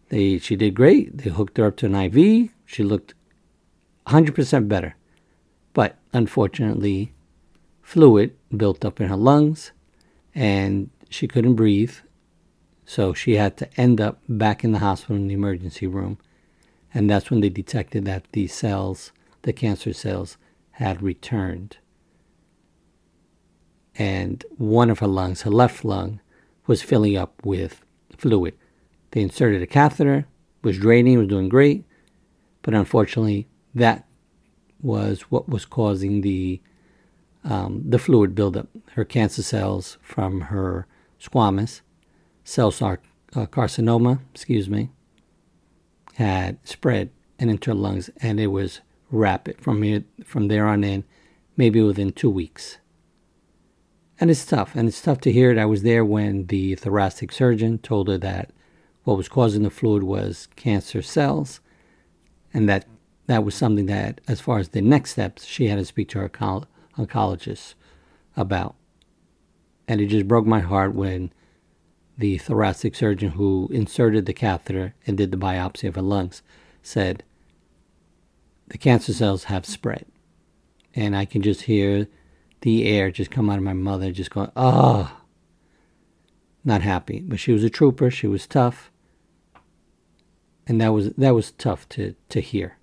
they 0.09 0.37
she 0.37 0.55
did 0.55 0.75
great. 0.75 1.17
They 1.17 1.29
hooked 1.29 1.57
her 1.57 1.65
up 1.65 1.77
to 1.77 1.85
an 1.85 1.95
IV. 1.95 2.49
She 2.65 2.83
looked 2.83 3.13
100% 4.07 4.67
better. 4.67 4.95
But 5.73 5.97
unfortunately, 6.13 7.13
fluid 7.81 8.35
built 8.55 8.85
up 8.85 9.01
in 9.01 9.09
her 9.09 9.15
lungs 9.15 9.71
and 10.33 10.89
she 11.09 11.27
couldn't 11.27 11.55
breathe. 11.55 11.95
So 12.85 13.13
she 13.13 13.35
had 13.35 13.57
to 13.57 13.79
end 13.79 13.99
up 13.99 14.19
back 14.29 14.63
in 14.63 14.71
the 14.71 14.79
hospital 14.79 15.15
in 15.15 15.27
the 15.27 15.33
emergency 15.33 15.87
room. 15.87 16.17
And 16.93 17.09
that's 17.09 17.29
when 17.29 17.41
they 17.41 17.49
detected 17.49 18.05
that 18.05 18.25
the 18.31 18.47
cells, 18.47 19.11
the 19.45 19.53
cancer 19.53 19.93
cells, 19.93 20.37
had 20.71 21.01
returned. 21.01 21.77
And 23.95 24.43
one 24.57 24.89
of 24.89 24.99
her 24.99 25.07
lungs, 25.07 25.43
her 25.43 25.51
left 25.51 25.85
lung, 25.85 26.19
was 26.67 26.81
filling 26.81 27.15
up 27.15 27.45
with 27.45 27.85
fluid. 28.17 28.55
They 29.11 29.21
inserted 29.21 29.61
a 29.61 29.67
catheter, 29.67 30.25
was 30.63 30.79
draining, 30.79 31.19
was 31.19 31.27
doing 31.27 31.47
great, 31.47 31.85
but 32.63 32.73
unfortunately, 32.73 33.47
that 33.73 34.05
was 34.81 35.21
what 35.31 35.47
was 35.47 35.65
causing 35.65 36.21
the 36.21 36.61
um, 37.43 37.83
the 37.87 37.99
fluid 37.99 38.33
buildup. 38.33 38.67
Her 38.93 39.05
cancer 39.05 39.43
cells 39.43 39.99
from 40.01 40.41
her 40.41 40.87
squamous 41.21 41.81
cell 42.43 42.71
car- 42.71 42.99
uh, 43.35 43.45
carcinoma, 43.45 44.21
excuse 44.33 44.67
me, 44.67 44.89
had 46.15 46.57
spread 46.67 47.11
and 47.37 47.51
into 47.51 47.69
her 47.69 47.75
lungs, 47.75 48.09
and 48.21 48.39
it 48.39 48.47
was 48.47 48.81
rapid 49.11 49.61
from 49.61 49.83
here 49.83 50.03
from 50.23 50.47
there 50.47 50.67
on 50.67 50.83
in, 50.83 51.03
maybe 51.57 51.81
within 51.81 52.11
two 52.11 52.29
weeks. 52.29 52.77
And 54.19 54.31
it's 54.31 54.45
tough, 54.45 54.75
and 54.75 54.87
it's 54.87 55.01
tough 55.01 55.19
to 55.21 55.31
hear 55.31 55.51
it. 55.51 55.57
I 55.57 55.65
was 55.65 55.83
there 55.83 56.05
when 56.05 56.47
the 56.47 56.75
thoracic 56.75 57.31
surgeon 57.31 57.79
told 57.79 58.07
her 58.07 58.17
that 58.19 58.51
what 59.03 59.17
was 59.17 59.27
causing 59.27 59.63
the 59.63 59.69
fluid 59.69 60.03
was 60.03 60.47
cancer 60.55 61.01
cells, 61.01 61.59
and 62.53 62.67
that 62.69 62.87
that 63.27 63.43
was 63.43 63.55
something 63.55 63.87
that, 63.87 64.21
as 64.27 64.39
far 64.39 64.59
as 64.59 64.69
the 64.69 64.81
next 64.81 65.11
steps, 65.11 65.45
she 65.45 65.67
had 65.67 65.77
to 65.77 65.85
speak 65.85 66.09
to 66.09 66.19
her 66.19 66.29
oncologist 66.29 67.73
about. 68.37 68.75
And 69.87 69.99
it 69.99 70.07
just 70.07 70.27
broke 70.27 70.45
my 70.45 70.59
heart 70.59 70.93
when 70.95 71.31
the 72.17 72.37
thoracic 72.37 72.95
surgeon 72.95 73.31
who 73.31 73.67
inserted 73.71 74.25
the 74.25 74.33
catheter 74.33 74.95
and 75.05 75.17
did 75.17 75.31
the 75.31 75.37
biopsy 75.37 75.87
of 75.87 75.95
her 75.95 76.01
lungs 76.01 76.41
said, 76.81 77.23
The 78.67 78.77
cancer 78.77 79.13
cells 79.13 79.45
have 79.45 79.65
spread. 79.65 80.05
And 80.93 81.15
I 81.15 81.25
can 81.25 81.41
just 81.41 81.63
hear 81.63 82.07
the 82.61 82.87
air 82.87 83.11
just 83.11 83.31
come 83.31 83.49
out 83.49 83.57
of 83.57 83.63
my 83.63 83.73
mother, 83.73 84.11
just 84.11 84.31
going, 84.31 84.51
Oh, 84.55 85.21
not 86.63 86.81
happy. 86.81 87.19
But 87.19 87.39
she 87.39 87.51
was 87.51 87.63
a 87.63 87.69
trooper, 87.69 88.09
she 88.09 88.27
was 88.27 88.47
tough. 88.47 88.91
And 90.67 90.81
that 90.81 90.89
was 90.89 91.13
that 91.13 91.35
was 91.35 91.51
tough 91.51 91.87
to, 91.89 92.15
to 92.29 92.41
hear. 92.41 92.77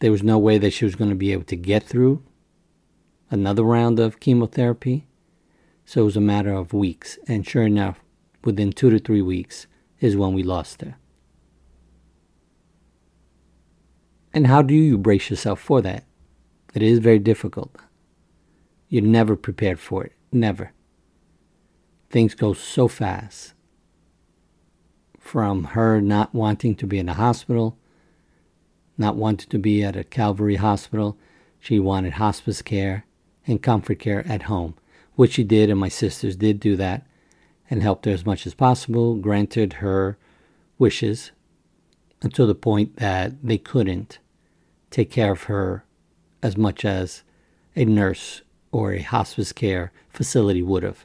There 0.00 0.12
was 0.12 0.22
no 0.22 0.38
way 0.38 0.58
that 0.58 0.72
she 0.72 0.84
was 0.84 0.94
going 0.94 1.10
to 1.10 1.16
be 1.16 1.32
able 1.32 1.44
to 1.44 1.56
get 1.56 1.82
through 1.82 2.22
another 3.30 3.62
round 3.62 3.98
of 3.98 4.20
chemotherapy. 4.20 5.06
So 5.84 6.02
it 6.02 6.04
was 6.04 6.16
a 6.16 6.20
matter 6.20 6.52
of 6.52 6.72
weeks. 6.72 7.18
And 7.26 7.46
sure 7.46 7.64
enough, 7.64 8.00
within 8.44 8.72
two 8.72 8.90
to 8.90 8.98
three 8.98 9.22
weeks 9.22 9.66
is 10.00 10.16
when 10.16 10.32
we 10.32 10.42
lost 10.42 10.82
her. 10.82 10.96
And 14.34 14.48
how 14.48 14.60
do 14.60 14.74
you 14.74 14.98
brace 14.98 15.30
yourself 15.30 15.60
for 15.60 15.80
that? 15.80 16.04
It 16.74 16.82
is 16.82 16.98
very 16.98 17.18
difficult. 17.18 17.74
You're 18.88 19.02
never 19.02 19.36
prepared 19.36 19.80
for 19.80 20.04
it. 20.04 20.12
Never. 20.32 20.72
Things 22.10 22.34
go 22.34 22.52
so 22.52 22.88
fast. 22.88 23.54
From 25.18 25.64
her 25.64 26.00
not 26.00 26.34
wanting 26.34 26.74
to 26.76 26.86
be 26.86 26.98
in 26.98 27.08
a 27.08 27.14
hospital, 27.14 27.78
not 28.98 29.16
wanting 29.16 29.48
to 29.48 29.58
be 29.58 29.82
at 29.82 29.96
a 29.96 30.04
Calvary 30.04 30.56
hospital, 30.56 31.16
she 31.58 31.78
wanted 31.78 32.14
hospice 32.14 32.60
care 32.60 33.06
and 33.46 33.62
comfort 33.62 34.00
care 34.00 34.26
at 34.28 34.42
home 34.42 34.74
which 35.16 35.32
she 35.32 35.44
did, 35.44 35.70
and 35.70 35.78
my 35.78 35.88
sisters 35.88 36.36
did 36.36 36.60
do 36.60 36.76
that 36.76 37.06
and 37.70 37.82
helped 37.82 38.04
her 38.04 38.12
as 38.12 38.26
much 38.26 38.46
as 38.46 38.54
possible, 38.54 39.14
granted 39.14 39.74
her 39.74 40.18
wishes 40.78 41.30
until 42.22 42.46
the 42.46 42.54
point 42.54 42.96
that 42.96 43.32
they 43.42 43.58
couldn't 43.58 44.18
take 44.94 45.10
care 45.10 45.32
of 45.32 45.44
her 45.44 45.84
as 46.40 46.56
much 46.56 46.84
as 46.84 47.24
a 47.74 47.84
nurse 47.84 48.42
or 48.70 48.92
a 48.92 49.02
hospice 49.02 49.50
care 49.50 49.90
facility 50.08 50.62
would 50.62 50.84
have. 50.84 51.04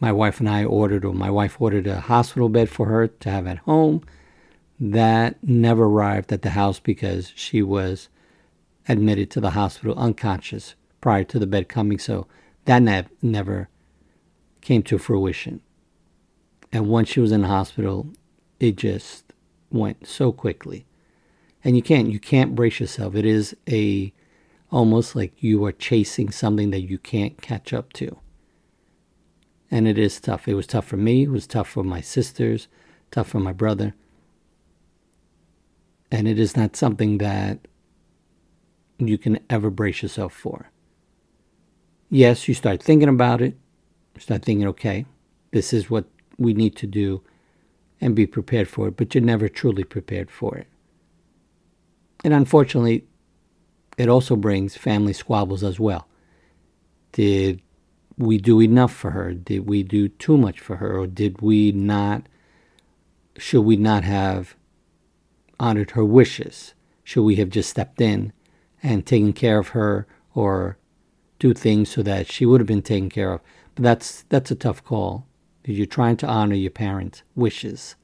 My 0.00 0.10
wife 0.10 0.40
and 0.40 0.48
I 0.48 0.64
ordered, 0.64 1.04
or 1.04 1.14
my 1.14 1.30
wife 1.30 1.60
ordered 1.60 1.86
a 1.86 2.00
hospital 2.00 2.48
bed 2.48 2.68
for 2.68 2.86
her 2.86 3.06
to 3.06 3.30
have 3.30 3.46
at 3.46 3.58
home. 3.58 4.02
That 4.80 5.36
never 5.40 5.84
arrived 5.84 6.32
at 6.32 6.42
the 6.42 6.50
house 6.50 6.80
because 6.80 7.32
she 7.36 7.62
was 7.62 8.08
admitted 8.88 9.30
to 9.30 9.40
the 9.40 9.50
hospital 9.50 9.96
unconscious 9.96 10.74
prior 11.00 11.22
to 11.22 11.38
the 11.38 11.46
bed 11.46 11.68
coming, 11.68 12.00
so 12.00 12.26
that 12.64 12.82
ne- 12.82 13.06
never 13.22 13.68
came 14.62 14.82
to 14.82 14.98
fruition. 14.98 15.60
And 16.72 16.88
once 16.88 17.08
she 17.08 17.20
was 17.20 17.30
in 17.30 17.42
the 17.42 17.48
hospital, 17.48 18.08
it 18.58 18.74
just 18.74 19.32
went 19.70 20.08
so 20.08 20.32
quickly. 20.32 20.86
And 21.64 21.76
you 21.76 21.82
can't 21.82 22.08
you 22.10 22.20
can't 22.20 22.54
brace 22.54 22.78
yourself. 22.78 23.14
It 23.14 23.24
is 23.24 23.56
a 23.68 24.12
almost 24.70 25.16
like 25.16 25.42
you 25.42 25.64
are 25.64 25.72
chasing 25.72 26.30
something 26.30 26.70
that 26.70 26.82
you 26.82 26.98
can't 26.98 27.40
catch 27.40 27.72
up 27.72 27.92
to. 27.94 28.18
And 29.70 29.88
it 29.88 29.98
is 29.98 30.20
tough. 30.20 30.46
It 30.46 30.54
was 30.54 30.66
tough 30.66 30.86
for 30.86 30.96
me, 30.96 31.24
it 31.24 31.30
was 31.30 31.46
tough 31.46 31.68
for 31.68 31.82
my 31.82 32.00
sisters, 32.00 32.68
tough 33.10 33.28
for 33.28 33.40
my 33.40 33.52
brother. 33.52 33.94
And 36.12 36.28
it 36.28 36.38
is 36.38 36.56
not 36.56 36.76
something 36.76 37.18
that 37.18 37.66
you 38.98 39.18
can 39.18 39.40
ever 39.50 39.70
brace 39.70 40.02
yourself 40.02 40.32
for 40.32 40.70
yes, 42.14 42.46
you 42.46 42.54
start 42.54 42.82
thinking 42.82 43.08
about 43.08 43.40
it, 43.40 43.56
start 44.18 44.44
thinking, 44.44 44.66
okay, 44.68 45.04
this 45.50 45.72
is 45.72 45.90
what 45.90 46.04
we 46.38 46.54
need 46.54 46.76
to 46.76 46.86
do 46.86 47.22
and 48.00 48.14
be 48.14 48.26
prepared 48.26 48.68
for 48.68 48.88
it, 48.88 48.96
but 48.96 49.14
you're 49.14 49.24
never 49.24 49.48
truly 49.48 49.84
prepared 49.84 50.30
for 50.30 50.56
it. 50.56 50.66
And 52.24 52.32
unfortunately, 52.32 53.04
it 53.96 54.08
also 54.08 54.34
brings 54.34 54.76
family 54.76 55.12
squabbles 55.12 55.62
as 55.62 55.78
well. 55.78 56.08
Did 57.12 57.60
we 58.18 58.38
do 58.38 58.60
enough 58.60 58.92
for 58.92 59.10
her? 59.12 59.32
Did 59.32 59.68
we 59.68 59.84
do 59.84 60.08
too 60.08 60.36
much 60.36 60.58
for 60.58 60.76
her? 60.76 60.98
Or 60.98 61.06
did 61.06 61.40
we 61.40 61.70
not, 61.70 62.26
should 63.36 63.62
we 63.62 63.76
not 63.76 64.02
have 64.02 64.56
honored 65.60 65.92
her 65.92 66.04
wishes? 66.04 66.74
Should 67.04 67.22
we 67.22 67.36
have 67.36 67.50
just 67.50 67.70
stepped 67.70 68.00
in 68.00 68.32
and 68.82 69.06
taken 69.06 69.32
care 69.32 69.58
of 69.58 69.68
her 69.68 70.08
or 70.34 70.78
do 71.38 71.52
things 71.52 71.90
so 71.90 72.02
that 72.02 72.26
she 72.26 72.46
would 72.46 72.60
have 72.60 72.66
been 72.66 72.82
taken 72.82 73.10
care 73.10 73.32
of. 73.34 73.40
But 73.74 73.84
that's 73.84 74.22
that's 74.28 74.50
a 74.50 74.54
tough 74.56 74.82
call 74.82 75.26
you're 75.66 75.86
trying 75.86 76.16
to 76.18 76.26
honor 76.26 76.54
your 76.54 76.70
parents' 76.70 77.22
wishes, 77.34 77.96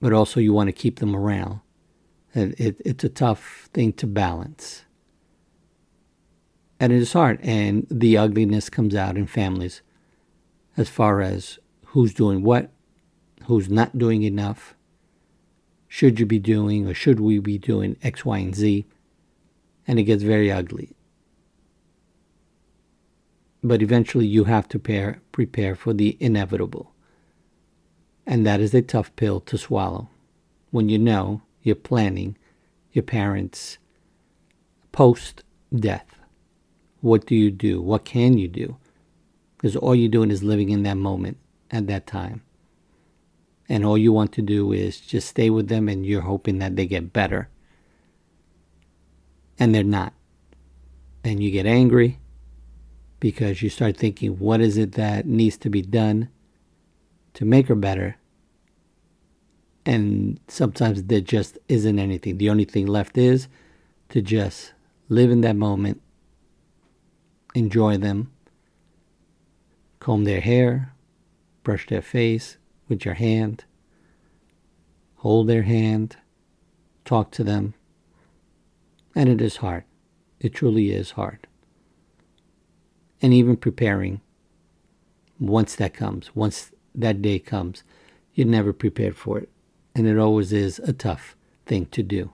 but 0.00 0.12
also 0.12 0.40
you 0.40 0.52
want 0.52 0.68
to 0.68 0.72
keep 0.72 1.00
them 1.00 1.14
around. 1.14 1.60
It, 2.36 2.60
it, 2.60 2.82
it's 2.84 3.02
a 3.02 3.08
tough 3.08 3.68
thing 3.72 3.92
to 3.94 4.06
balance. 4.06 4.84
And 6.78 6.92
it 6.92 7.00
is 7.00 7.12
hard, 7.14 7.40
and 7.42 7.86
the 7.90 8.16
ugliness 8.16 8.70
comes 8.70 8.94
out 8.94 9.16
in 9.16 9.26
families 9.26 9.82
as 10.76 10.88
far 10.88 11.20
as 11.20 11.58
who's 11.86 12.14
doing 12.14 12.42
what, 12.42 12.70
who's 13.46 13.68
not 13.68 13.98
doing 13.98 14.22
enough, 14.22 14.74
should 15.88 16.20
you 16.20 16.26
be 16.26 16.38
doing 16.38 16.86
or 16.86 16.94
should 16.94 17.18
we 17.18 17.38
be 17.40 17.58
doing 17.58 17.96
X, 18.02 18.24
Y, 18.24 18.38
and 18.38 18.54
Z, 18.54 18.86
and 19.86 19.98
it 19.98 20.04
gets 20.04 20.22
very 20.22 20.52
ugly 20.52 20.96
but 23.66 23.82
eventually 23.82 24.26
you 24.26 24.44
have 24.44 24.68
to 24.68 24.78
prepare, 24.78 25.20
prepare 25.32 25.74
for 25.74 25.92
the 25.92 26.16
inevitable. 26.20 26.92
And 28.26 28.46
that 28.46 28.60
is 28.60 28.74
a 28.74 28.82
tough 28.82 29.14
pill 29.16 29.40
to 29.40 29.58
swallow 29.58 30.08
when 30.70 30.88
you 30.88 30.98
know 30.98 31.42
you're 31.66 31.74
planning 31.74 32.36
your 32.92 33.02
parents' 33.02 33.78
post 34.92 35.42
death. 35.74 36.16
What 37.00 37.26
do 37.26 37.34
you 37.34 37.50
do? 37.50 37.82
What 37.82 38.04
can 38.04 38.38
you 38.38 38.46
do? 38.46 38.76
Because 39.56 39.74
all 39.74 39.94
you're 39.94 40.08
doing 40.08 40.30
is 40.30 40.44
living 40.44 40.70
in 40.70 40.84
that 40.84 40.96
moment 40.96 41.38
at 41.72 41.88
that 41.88 42.06
time. 42.06 42.42
And 43.68 43.84
all 43.84 43.98
you 43.98 44.12
want 44.12 44.32
to 44.34 44.42
do 44.42 44.72
is 44.72 45.00
just 45.00 45.28
stay 45.28 45.50
with 45.50 45.66
them 45.66 45.88
and 45.88 46.06
you're 46.06 46.20
hoping 46.20 46.58
that 46.60 46.76
they 46.76 46.86
get 46.86 47.12
better. 47.12 47.48
And 49.58 49.74
they're 49.74 49.82
not. 49.82 50.12
And 51.24 51.42
you 51.42 51.50
get 51.50 51.66
angry 51.66 52.20
because 53.18 53.60
you 53.60 53.70
start 53.70 53.96
thinking, 53.96 54.38
what 54.38 54.60
is 54.60 54.76
it 54.76 54.92
that 54.92 55.26
needs 55.26 55.56
to 55.58 55.68
be 55.68 55.82
done 55.82 56.28
to 57.34 57.44
make 57.44 57.66
her 57.66 57.74
better? 57.74 58.18
And 59.86 60.40
sometimes 60.48 61.04
there 61.04 61.20
just 61.20 61.58
isn't 61.68 61.98
anything. 62.00 62.38
The 62.38 62.50
only 62.50 62.64
thing 62.64 62.86
left 62.86 63.16
is 63.16 63.46
to 64.08 64.20
just 64.20 64.72
live 65.08 65.30
in 65.30 65.42
that 65.42 65.54
moment, 65.54 66.02
enjoy 67.54 67.96
them, 67.96 68.32
comb 70.00 70.24
their 70.24 70.40
hair, 70.40 70.92
brush 71.62 71.86
their 71.86 72.02
face 72.02 72.56
with 72.88 73.04
your 73.04 73.14
hand, 73.14 73.64
hold 75.16 75.46
their 75.46 75.62
hand, 75.62 76.16
talk 77.04 77.30
to 77.32 77.44
them. 77.44 77.74
And 79.14 79.28
it 79.28 79.40
is 79.40 79.58
hard. 79.58 79.84
It 80.40 80.52
truly 80.52 80.90
is 80.90 81.12
hard. 81.12 81.46
And 83.22 83.32
even 83.32 83.56
preparing, 83.56 84.20
once 85.38 85.76
that 85.76 85.94
comes, 85.94 86.34
once 86.34 86.72
that 86.94 87.22
day 87.22 87.38
comes, 87.38 87.84
you're 88.34 88.46
never 88.48 88.72
prepared 88.72 89.16
for 89.16 89.38
it. 89.38 89.48
And 89.96 90.06
it 90.06 90.18
always 90.18 90.52
is 90.52 90.78
a 90.80 90.92
tough 90.92 91.34
thing 91.64 91.86
to 91.86 92.02
do. 92.02 92.30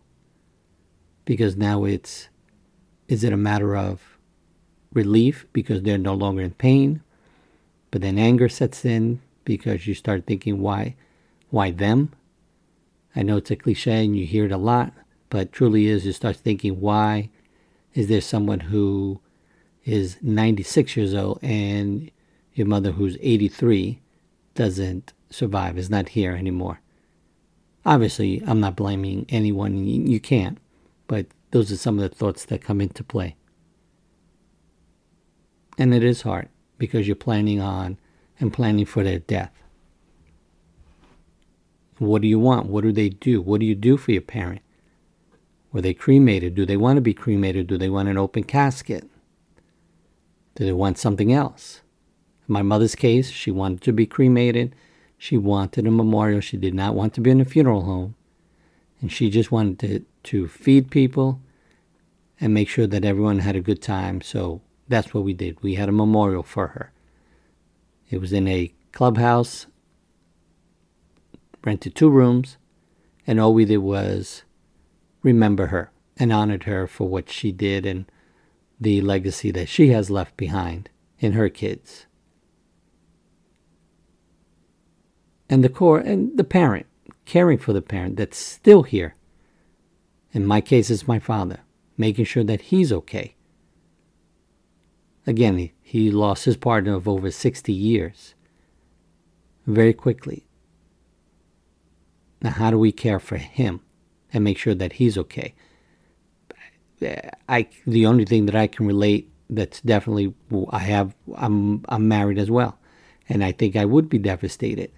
Because 1.25 1.57
now 1.57 1.85
it's, 1.85 2.29
is 3.07 3.23
it 3.23 3.33
a 3.33 3.37
matter 3.37 3.77
of 3.77 4.19
relief 4.93 5.47
because 5.53 5.83
they're 5.83 5.97
no 5.97 6.13
longer 6.13 6.43
in 6.43 6.51
pain? 6.51 7.03
But 7.93 8.03
then 8.03 8.19
anger 8.19 8.49
sets 8.49 8.85
in 8.85 9.21
because 9.45 9.87
you 9.87 9.95
start 9.95 10.27
thinking, 10.27 10.61
why, 10.61 10.97
why 11.51 11.71
them? 11.71 12.11
I 13.15 13.23
know 13.23 13.37
it's 13.37 13.53
a 13.53 13.57
cliche 13.57 14.05
and 14.05 14.17
you 14.17 14.27
hear 14.27 14.47
it 14.47 14.51
a 14.51 14.57
lot, 14.57 14.93
but 15.31 15.53
truly 15.53 15.87
is 15.87 16.05
you 16.05 16.13
start 16.13 16.35
thinking, 16.35 16.81
why 16.81 17.31
is 17.95 18.09
there 18.09 18.21
someone 18.21 18.59
who 18.59 19.21
is 19.85 20.17
96 20.21 20.97
years 20.97 21.15
old 21.15 21.39
and 21.43 22.11
your 22.55 22.67
mother 22.67 22.91
who's 22.91 23.17
83 23.21 24.01
doesn't 24.57 25.13
survive, 25.31 25.79
is 25.79 25.89
not 25.89 26.09
here 26.09 26.33
anymore? 26.33 26.81
Obviously, 27.85 28.43
I'm 28.47 28.61
not 28.61 28.77
blaming 28.77 29.27
anyone. 29.29 29.85
You 29.85 30.21
can't, 30.21 30.59
but 31.09 31.27
those 31.51 31.73
are 31.73 31.77
some 31.77 31.99
of 31.99 32.09
the 32.09 32.15
thoughts 32.15 32.45
that 32.47 32.63
come 32.63 32.81
into 32.81 33.03
play. 33.03 33.37
And 35.79 35.93
it 35.93 36.05
is 36.05 36.23
hard 36.23 36.49
because 36.79 37.07
you're 37.07 37.17
planning 37.17 37.61
on 37.61 37.99
and 38.39 38.53
planning 38.53 38.85
for 38.85 39.03
their 39.03 39.19
death. 39.19 39.53
What 41.99 42.23
do 42.23 42.29
you 42.29 42.39
want? 42.39 42.67
What 42.67 42.83
do 42.83 42.93
they 42.93 43.09
do? 43.09 43.41
What 43.41 43.61
do 43.61 43.67
you 43.67 43.75
do 43.75 43.97
for 43.97 44.13
your 44.13 44.23
parent? 44.23 44.63
Were 45.73 45.81
they 45.81 45.95
cremated? 45.95 46.55
Do 46.55 46.67
they 46.67 46.77
want 46.77 46.97
to 46.99 47.01
be 47.01 47.15
cremated? 47.15 47.67
Do 47.67 47.79
they 47.79 47.89
want 47.89 48.09
an 48.09 48.19
open 48.19 48.45
casket? 48.45 49.09
Do 50.55 50.65
they 50.65 50.73
want 50.73 50.99
something 50.99 51.33
else? 51.33 51.81
In 52.49 52.53
my 52.53 52.63
mother's 52.63 52.95
case, 52.95 53.31
she 53.31 53.51
wanted 53.51 53.81
to 53.83 53.93
be 53.93 54.05
cremated. 54.05 54.75
She 55.23 55.39
wanted 55.39 55.87
a 55.87 55.93
memorial. 55.93 56.41
She 56.41 56.57
did 56.57 56.75
not 56.75 56.97
want 56.97 57.15
to 57.15 57.21
be 57.21 57.31
in 57.31 57.41
a 57.41 57.45
funeral 57.45 57.83
home. 57.83 58.17
And 59.01 59.13
she 59.13 59.31
just 59.31 59.53
wanted 59.53 59.79
to, 59.79 60.05
to 60.31 60.49
feed 60.49 60.91
people 60.91 61.41
and 62.41 62.53
make 62.53 62.69
sure 62.69 62.89
that 62.89 63.05
everyone 63.05 63.39
had 63.39 63.55
a 63.55 63.61
good 63.61 63.81
time. 63.81 64.21
So 64.21 64.63
that's 64.89 65.15
what 65.15 65.23
we 65.23 65.33
did. 65.33 65.63
We 65.63 65.77
had 65.77 65.89
a 65.89 65.93
memorial 65.93 66.43
for 66.43 66.67
her. 66.67 66.91
It 68.11 68.21
was 68.21 68.33
in 68.33 68.49
a 68.49 68.75
clubhouse, 68.91 69.69
rented 71.63 71.95
two 71.95 72.11
rooms, 72.11 72.57
and 73.25 73.39
all 73.39 73.55
we 73.55 73.65
did 73.65 73.77
was 73.77 74.43
remember 75.23 75.67
her 75.67 75.93
and 76.17 76.33
honored 76.33 76.65
her 76.65 76.89
for 76.89 77.09
what 77.09 77.31
she 77.31 77.53
did 77.53 77.87
and 77.87 78.07
the 78.81 79.01
legacy 79.01 79.53
that 79.53 79.69
she 79.69 79.91
has 79.91 80.11
left 80.11 80.37
behind 80.37 80.91
in 81.21 81.35
her 81.35 81.49
kids. 81.49 82.07
And 85.53 85.63
the 85.63 85.69
core 85.69 85.99
and 85.99 86.37
the 86.39 86.45
parent, 86.45 86.87
caring 87.27 87.59
for 87.59 87.73
the 87.73 87.83
parent 87.83 88.17
that's 88.17 88.39
still 88.39 88.83
here. 88.85 89.15
In 90.33 90.47
my 90.47 90.61
case, 90.61 90.89
it's 90.91 91.07
my 91.07 91.19
father, 91.19 91.61
making 91.99 92.25
sure 92.25 92.45
that 92.45 92.63
he's 92.63 92.93
okay 92.93 93.37
Again, 95.27 95.59
he, 95.59 95.73
he 95.83 96.11
lost 96.11 96.45
his 96.45 96.57
partner 96.57 96.95
of 96.95 97.07
over 97.07 97.31
60 97.31 97.73
years 97.73 98.35
very 99.67 99.93
quickly. 99.93 100.47
Now, 102.43 102.51
how 102.51 102.71
do 102.71 102.79
we 102.79 102.91
care 102.91 103.21
for 103.21 103.37
him 103.37 103.81
and 104.33 104.43
make 104.43 104.59
sure 104.59 104.75
that 104.75 104.95
he's 104.95 105.17
okay? 105.17 105.55
I 107.49 107.69
the 107.85 108.07
only 108.07 108.25
thing 108.25 108.47
that 108.47 108.55
I 108.55 108.69
can 108.69 108.87
relate 108.87 109.29
that's 109.51 109.81
definitely 109.81 110.35
I 110.71 110.79
have 110.79 111.15
I'm 111.35 111.85
I'm 111.89 112.07
married 112.07 112.39
as 112.39 112.49
well, 112.49 112.79
and 113.29 113.43
I 113.43 113.51
think 113.51 113.75
I 113.75 113.85
would 113.85 114.09
be 114.09 114.19
devastated 114.19 114.93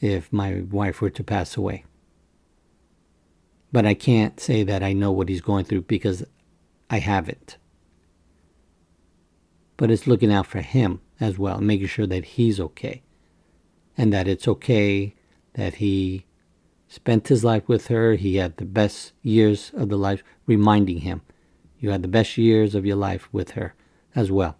if 0.00 0.32
my 0.32 0.62
wife 0.70 1.00
were 1.00 1.10
to 1.10 1.24
pass 1.24 1.56
away. 1.56 1.84
But 3.72 3.84
I 3.84 3.94
can't 3.94 4.40
say 4.40 4.62
that 4.62 4.82
I 4.82 4.92
know 4.92 5.12
what 5.12 5.28
he's 5.28 5.40
going 5.40 5.64
through 5.64 5.82
because 5.82 6.24
I 6.88 6.98
haven't 7.00 7.58
but 9.78 9.90
it's 9.92 10.06
looking 10.06 10.30
out 10.30 10.46
for 10.46 10.60
him 10.60 11.00
as 11.18 11.38
well, 11.38 11.60
making 11.60 11.86
sure 11.86 12.06
that 12.06 12.24
he's 12.36 12.60
okay. 12.60 13.00
And 13.96 14.12
that 14.12 14.28
it's 14.28 14.46
okay 14.46 15.14
that 15.54 15.76
he 15.76 16.26
spent 16.88 17.28
his 17.28 17.42
life 17.42 17.66
with 17.68 17.86
her. 17.86 18.14
He 18.14 18.36
had 18.36 18.58
the 18.58 18.64
best 18.64 19.12
years 19.22 19.70
of 19.74 19.88
the 19.88 19.96
life, 19.96 20.22
reminding 20.46 20.98
him, 20.98 21.22
you 21.78 21.90
had 21.90 22.02
the 22.02 22.08
best 22.08 22.36
years 22.36 22.74
of 22.74 22.84
your 22.84 22.96
life 22.96 23.28
with 23.32 23.52
her 23.52 23.74
as 24.14 24.30
well. 24.30 24.56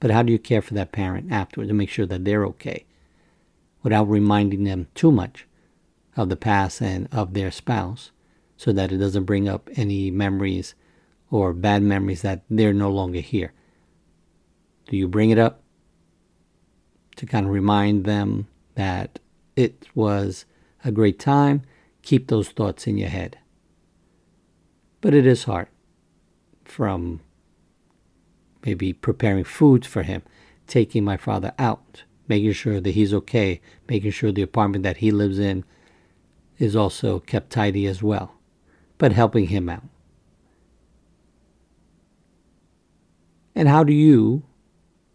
But 0.00 0.10
how 0.10 0.22
do 0.22 0.32
you 0.32 0.38
care 0.38 0.62
for 0.62 0.74
that 0.74 0.92
parent 0.92 1.32
afterwards 1.32 1.70
and 1.70 1.78
make 1.78 1.88
sure 1.88 2.06
that 2.06 2.24
they're 2.24 2.46
okay 2.46 2.84
without 3.82 4.08
reminding 4.08 4.64
them 4.64 4.88
too 4.94 5.12
much 5.12 5.46
of 6.16 6.28
the 6.28 6.36
past 6.36 6.80
and 6.80 7.08
of 7.12 7.34
their 7.34 7.50
spouse 7.50 8.10
so 8.56 8.72
that 8.72 8.90
it 8.90 8.98
doesn't 8.98 9.24
bring 9.24 9.48
up 9.48 9.70
any 9.76 10.10
memories 10.10 10.74
or 11.30 11.52
bad 11.52 11.82
memories 11.82 12.22
that 12.22 12.42
they're 12.50 12.72
no 12.72 12.90
longer 12.90 13.20
here? 13.20 13.52
Do 14.88 14.96
you 14.96 15.06
bring 15.06 15.30
it 15.30 15.38
up 15.38 15.62
to 17.16 17.26
kind 17.26 17.46
of 17.46 17.52
remind 17.52 18.04
them 18.04 18.48
that 18.74 19.18
it 19.54 19.86
was 19.94 20.44
a 20.84 20.90
great 20.90 21.18
time? 21.18 21.62
Keep 22.02 22.28
those 22.28 22.48
thoughts 22.48 22.86
in 22.86 22.96
your 22.96 23.10
head. 23.10 23.38
But 25.00 25.14
it 25.14 25.26
is 25.26 25.44
hard 25.44 25.68
from 26.64 27.20
maybe 28.64 28.92
preparing 28.92 29.44
food 29.44 29.86
for 29.86 30.02
him, 30.02 30.22
taking 30.66 31.04
my 31.04 31.16
father 31.16 31.52
out, 31.58 32.04
making 32.28 32.52
sure 32.52 32.80
that 32.80 32.90
he's 32.90 33.14
okay, 33.14 33.60
making 33.88 34.10
sure 34.10 34.30
the 34.30 34.42
apartment 34.42 34.84
that 34.84 34.98
he 34.98 35.10
lives 35.10 35.38
in 35.38 35.64
is 36.58 36.76
also 36.76 37.18
kept 37.18 37.50
tidy 37.50 37.86
as 37.86 38.02
well, 38.02 38.34
but 38.98 39.12
helping 39.12 39.46
him 39.46 39.68
out. 39.68 39.84
And 43.54 43.68
how 43.68 43.82
do 43.82 43.92
you 43.92 44.44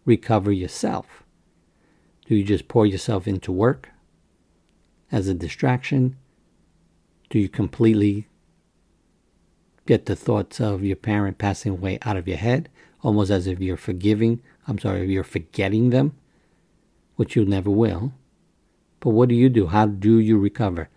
recover 0.04 0.52
yourself? 0.52 1.22
Do 2.26 2.34
you 2.34 2.44
just 2.44 2.68
pour 2.68 2.86
yourself 2.86 3.26
into 3.26 3.52
work 3.52 3.90
as 5.12 5.28
a 5.28 5.34
distraction? 5.34 6.16
Do 7.30 7.38
you 7.38 7.48
completely 7.48 8.28
get 9.86 10.06
the 10.06 10.16
thoughts 10.16 10.60
of 10.60 10.82
your 10.82 10.96
parent 10.96 11.38
passing 11.38 11.72
away 11.72 11.98
out 12.02 12.16
of 12.16 12.26
your 12.26 12.38
head, 12.38 12.68
almost 13.02 13.30
as 13.30 13.46
if 13.46 13.60
you're 13.60 13.76
forgiving, 13.76 14.42
I'm 14.66 14.78
sorry, 14.78 15.02
if 15.02 15.10
you're 15.10 15.24
forgetting 15.24 15.90
them, 15.90 16.14
which 17.16 17.36
you 17.36 17.44
never 17.44 17.70
will? 17.70 18.12
But 19.00 19.10
what 19.10 19.28
do 19.28 19.34
you 19.34 19.48
do? 19.48 19.68
How 19.68 19.86
do 19.86 20.18
you 20.18 20.38
recover? 20.38 20.88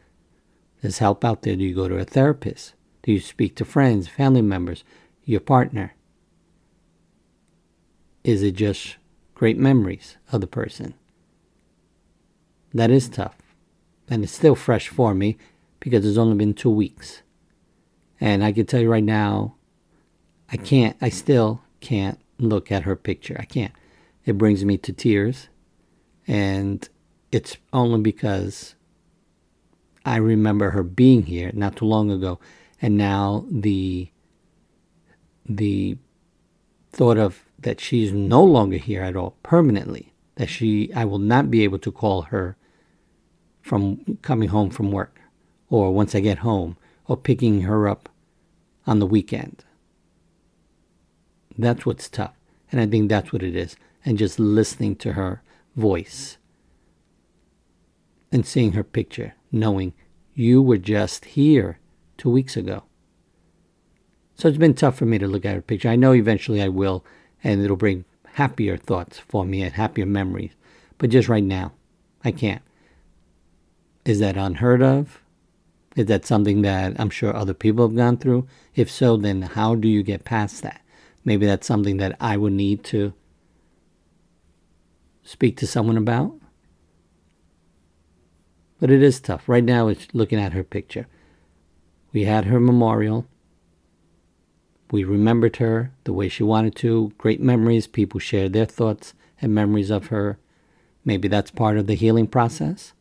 There's 0.81 0.99
help 0.99 1.25
out 1.25 1.41
there. 1.41 1.55
Do 1.55 1.63
you 1.63 1.75
go 1.75 1.87
to 1.87 1.97
a 1.97 2.05
therapist? 2.05 2.73
Do 3.03 3.11
you 3.11 3.19
speak 3.19 3.55
to 3.55 3.65
friends, 3.65 4.07
family 4.07 4.41
members, 4.41 4.83
your 5.23 5.39
partner? 5.39 5.95
Is 8.23 8.43
it 8.43 8.51
just 8.51 8.97
great 9.35 9.57
memories 9.57 10.17
of 10.31 10.41
the 10.41 10.47
person? 10.47 10.93
That 12.73 12.91
is 12.91 13.09
tough. 13.09 13.37
And 14.09 14.23
it's 14.23 14.33
still 14.33 14.55
fresh 14.55 14.87
for 14.87 15.13
me 15.13 15.37
because 15.79 16.05
it's 16.05 16.17
only 16.17 16.35
been 16.35 16.53
two 16.53 16.69
weeks. 16.69 17.21
And 18.19 18.43
I 18.43 18.51
can 18.51 18.65
tell 18.65 18.81
you 18.81 18.89
right 18.89 19.03
now, 19.03 19.55
I 20.51 20.57
can't, 20.57 20.97
I 21.01 21.09
still 21.09 21.61
can't 21.81 22.19
look 22.39 22.71
at 22.71 22.83
her 22.83 22.95
picture. 22.95 23.35
I 23.39 23.45
can't. 23.45 23.73
It 24.25 24.37
brings 24.37 24.65
me 24.65 24.77
to 24.79 24.93
tears. 24.93 25.49
And 26.27 26.87
it's 27.31 27.57
only 27.73 28.01
because 28.01 28.75
I 30.05 30.17
remember 30.17 30.71
her 30.71 30.83
being 30.83 31.23
here 31.23 31.51
not 31.53 31.77
too 31.77 31.85
long 31.85 32.11
ago. 32.11 32.39
And 32.81 32.97
now 32.97 33.45
the, 33.49 34.09
the 35.45 35.97
thought 36.91 37.17
of 37.17 37.45
that 37.59 37.79
she's 37.79 38.11
no 38.11 38.43
longer 38.43 38.77
here 38.77 39.01
at 39.01 39.15
all 39.15 39.35
permanently 39.43 40.13
that 40.35 40.47
she 40.47 40.91
I 40.93 41.05
will 41.05 41.19
not 41.19 41.49
be 41.49 41.63
able 41.63 41.79
to 41.79 41.91
call 41.91 42.23
her 42.23 42.55
from 43.61 44.17
coming 44.21 44.49
home 44.49 44.69
from 44.69 44.91
work 44.91 45.19
or 45.69 45.93
once 45.93 46.15
I 46.15 46.19
get 46.19 46.39
home 46.39 46.77
or 47.07 47.17
picking 47.17 47.61
her 47.61 47.87
up 47.87 48.09
on 48.85 48.99
the 48.99 49.05
weekend. 49.05 49.65
That's 51.57 51.85
what's 51.85 52.07
tough. 52.07 52.33
And 52.71 52.79
I 52.79 52.85
think 52.85 53.09
that's 53.09 53.33
what 53.33 53.43
it 53.43 53.55
is. 53.55 53.75
And 54.05 54.17
just 54.17 54.39
listening 54.39 54.95
to 54.97 55.13
her 55.13 55.41
voice 55.77 56.37
and 58.31 58.45
seeing 58.45 58.73
her 58.73 58.83
picture, 58.83 59.35
knowing 59.51 59.93
you 60.33 60.61
were 60.61 60.77
just 60.77 61.23
here 61.25 61.79
two 62.17 62.29
weeks 62.29 62.57
ago. 62.57 62.83
So 64.35 64.47
it's 64.47 64.57
been 64.57 64.73
tough 64.73 64.97
for 64.97 65.05
me 65.05 65.17
to 65.17 65.27
look 65.27 65.45
at 65.45 65.55
her 65.55 65.61
picture. 65.61 65.89
I 65.89 65.95
know 65.95 66.13
eventually 66.13 66.61
I 66.61 66.67
will 66.67 67.05
and 67.43 67.63
it'll 67.63 67.77
bring 67.77 68.05
happier 68.33 68.77
thoughts 68.77 69.17
for 69.17 69.45
me 69.45 69.61
and 69.61 69.73
happier 69.73 70.05
memories. 70.05 70.51
But 70.97 71.11
just 71.11 71.29
right 71.29 71.43
now, 71.43 71.73
I 72.23 72.31
can't. 72.31 72.61
Is 74.05 74.19
that 74.19 74.37
unheard 74.37 74.81
of? 74.81 75.21
Is 75.95 76.05
that 76.07 76.25
something 76.25 76.61
that 76.61 76.99
I'm 76.99 77.09
sure 77.09 77.35
other 77.35 77.55
people 77.55 77.87
have 77.87 77.95
gone 77.95 78.17
through? 78.17 78.47
If 78.75 78.91
so, 78.91 79.17
then 79.17 79.41
how 79.41 79.73
do 79.73 79.87
you 79.87 80.03
get 80.03 80.25
past 80.25 80.61
that? 80.61 80.81
Maybe 81.25 81.45
that's 81.45 81.65
something 81.65 81.97
that 81.97 82.15
I 82.19 82.37
would 82.37 82.53
need 82.53 82.83
to 82.85 83.13
speak 85.27 85.57
to 85.57 85.67
someone 85.67 85.97
about. 85.97 86.33
But 88.79 88.89
it 88.89 89.03
is 89.03 89.19
tough. 89.19 89.49
Right 89.49 89.63
now, 89.63 89.89
it's 89.89 90.07
looking 90.13 90.39
at 90.39 90.53
her 90.53 90.63
picture. 90.63 91.05
We 92.13 92.23
had 92.23 92.45
her 92.45 92.61
memorial. 92.61 93.27
We 94.89 95.03
remembered 95.03 95.57
her 95.57 95.91
the 96.05 96.13
way 96.13 96.29
she 96.29 96.43
wanted 96.43 96.75
to. 96.77 97.11
Great 97.17 97.41
memories. 97.41 97.87
People 97.87 98.21
shared 98.21 98.53
their 98.53 98.65
thoughts 98.65 99.13
and 99.41 99.53
memories 99.53 99.89
of 99.89 100.07
her. 100.07 100.39
Maybe 101.03 101.27
that's 101.27 101.51
part 101.51 101.77
of 101.77 101.87
the 101.87 101.95
healing 101.95 102.27
process. 102.27 102.93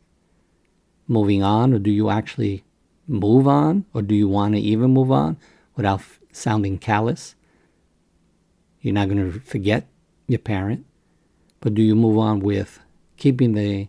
Moving 1.07 1.43
on, 1.43 1.73
or 1.73 1.79
do 1.79 1.91
you 1.91 2.09
actually 2.09 2.65
move 3.07 3.47
on, 3.47 3.85
or 3.93 4.01
do 4.01 4.13
you 4.13 4.27
want 4.27 4.55
to 4.55 4.59
even 4.59 4.91
move 4.91 5.13
on 5.13 5.37
without 5.77 6.01
sounding 6.33 6.77
callous? 6.77 7.35
You're 8.81 8.93
not 8.93 9.07
going 9.07 9.31
to 9.31 9.39
forget 9.39 9.87
your 10.27 10.39
parent, 10.39 10.85
but 11.61 11.73
do 11.73 11.81
you 11.81 11.95
move 11.95 12.17
on 12.17 12.39
with 12.39 12.79
keeping 13.17 13.53
the 13.53 13.87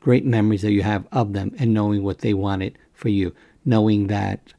great 0.00 0.24
memories 0.24 0.62
that 0.62 0.72
you 0.72 0.82
have 0.82 1.06
of 1.12 1.32
them 1.32 1.54
and 1.58 1.74
knowing 1.74 2.02
what 2.02 2.18
they 2.18 2.32
wanted 2.32 2.78
for 2.92 3.08
you, 3.08 3.34
knowing 3.64 4.06
that 4.06 4.52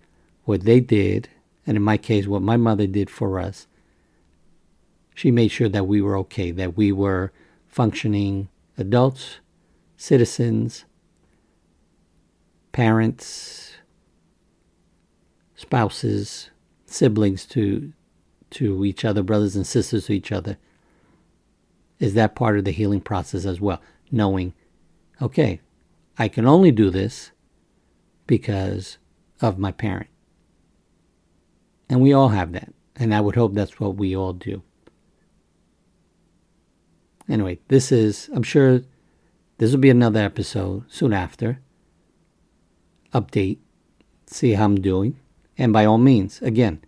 what 0.44 0.62
they 0.62 0.80
did, 0.80 1.30
and 1.66 1.78
in 1.78 1.84
my 1.84 1.98
case, 1.98 2.28
what 2.28 2.42
my 2.42 2.58
mother 2.58 2.88
did 2.88 3.10
for 3.10 3.40
us, 3.40 3.68
she 5.16 5.32
made 5.32 5.50
sure 5.50 5.70
that 5.70 5.88
we 5.88 6.02
were 6.02 6.18
okay, 6.18 6.52
that 6.52 6.78
we 6.78 6.92
were 6.92 7.32
functioning 7.68 8.50
adults, 8.78 9.40
citizens, 9.96 10.86
parents, 12.72 13.74
spouses, 15.56 16.50
siblings 16.86 17.46
to 17.46 17.92
to 18.50 18.86
each 18.86 19.04
other, 19.04 19.24
brothers 19.24 19.56
and 19.56 19.68
sisters 19.68 20.06
to 20.06 20.14
each 20.14 20.32
other. 20.32 20.58
Is 22.00 22.14
that 22.14 22.36
part 22.36 22.58
of 22.58 22.66
the 22.66 22.72
healing 22.72 23.02
process 23.02 23.46
as 23.46 23.60
well? 23.60 23.82
Knowing, 24.12 24.54
okay, 25.22 25.62
I 26.18 26.28
can 26.28 26.46
only 26.46 26.72
do 26.72 26.90
this 26.90 27.32
because 28.26 28.98
of 29.42 29.58
my 29.58 29.72
parent. 29.72 30.10
And 31.90 32.02
we 32.02 32.14
all 32.14 32.30
have 32.30 32.52
that. 32.54 32.74
And 32.96 33.14
I 33.14 33.22
would 33.22 33.36
hope 33.36 33.54
that's 33.54 33.80
what 33.80 33.96
we 33.96 34.16
all 34.16 34.34
do. 34.34 34.64
Anyway, 37.30 37.60
this 37.68 37.92
is, 37.92 38.30
I'm 38.34 38.44
sure 38.44 38.82
this 39.58 39.72
will 39.72 39.80
be 39.80 39.90
another 39.90 40.22
episode 40.22 40.86
soon 40.88 41.14
after. 41.14 41.60
Update, 43.14 43.58
see 44.28 44.54
how 44.54 44.66
I'm 44.66 44.82
doing. 44.82 45.20
And 45.58 45.74
by 45.74 45.86
all 45.86 45.98
means, 45.98 46.42
again, 46.42 46.82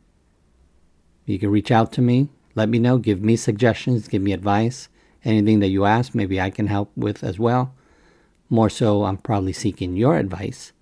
you 1.26 1.40
can 1.40 1.50
reach 1.50 1.72
out 1.72 1.92
to 1.94 2.02
me, 2.02 2.30
let 2.56 2.70
me 2.70 2.80
know, 2.80 2.98
give 2.98 3.22
me 3.22 3.36
suggestions, 3.36 4.08
give 4.08 4.22
me 4.22 4.34
advice, 4.34 4.90
anything 5.30 5.60
that 5.60 5.70
you 5.70 5.86
ask, 5.86 6.14
maybe 6.14 6.42
I 6.42 6.50
can 6.50 6.68
help 6.68 6.92
with 6.96 7.24
as 7.24 7.40
well. 7.40 7.74
More 8.50 8.70
so, 8.70 9.06
I'm 9.06 9.18
probably 9.18 9.54
seeking 9.54 9.96
your 9.96 10.18
advice. 10.18 10.74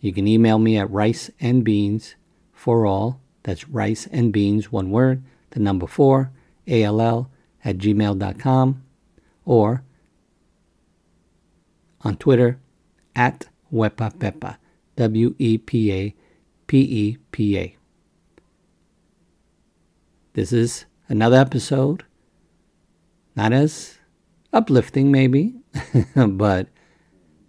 You 0.00 0.12
can 0.12 0.28
email 0.28 0.58
me 0.58 0.76
at 0.76 0.90
rice 0.90 1.30
and 1.40 1.64
beans 1.64 2.14
for 2.52 2.86
all. 2.86 3.20
That's 3.42 3.68
rice 3.68 4.06
and 4.12 4.32
beans, 4.32 4.70
one 4.70 4.90
word, 4.90 5.22
the 5.50 5.60
number 5.60 5.86
four, 5.86 6.30
ALL 6.68 7.30
at 7.64 7.78
gmail.com 7.78 8.82
or 9.44 9.82
on 12.02 12.16
Twitter 12.16 12.58
at 13.14 13.46
Wepa 13.72 14.14
Pepa, 14.14 14.56
W 14.96 15.34
E 15.38 15.58
P 15.58 15.92
A 15.92 16.14
P 16.66 16.78
E 16.78 17.18
P 17.32 17.58
A. 17.58 17.76
This 20.34 20.52
is 20.52 20.84
another 21.08 21.36
episode, 21.36 22.04
not 23.36 23.52
as 23.52 23.98
uplifting, 24.52 25.10
maybe, 25.10 25.54
but 26.14 26.68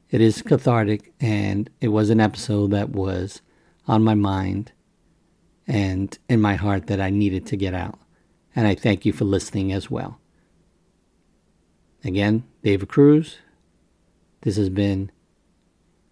it 0.09 0.21
is 0.21 0.41
cathartic, 0.41 1.13
and 1.19 1.69
it 1.79 1.89
was 1.89 2.09
an 2.09 2.19
episode 2.19 2.71
that 2.71 2.89
was 2.89 3.41
on 3.87 4.03
my 4.03 4.13
mind 4.13 4.71
and 5.67 6.17
in 6.27 6.41
my 6.41 6.55
heart 6.55 6.87
that 6.87 6.99
I 6.99 7.09
needed 7.09 7.45
to 7.47 7.57
get 7.57 7.73
out. 7.73 7.99
And 8.55 8.67
I 8.67 8.75
thank 8.75 9.05
you 9.05 9.13
for 9.13 9.25
listening 9.25 9.71
as 9.71 9.89
well. 9.89 10.19
Again, 12.03 12.43
David 12.63 12.89
Cruz. 12.89 13.37
This 14.41 14.57
has 14.57 14.69
been 14.69 15.11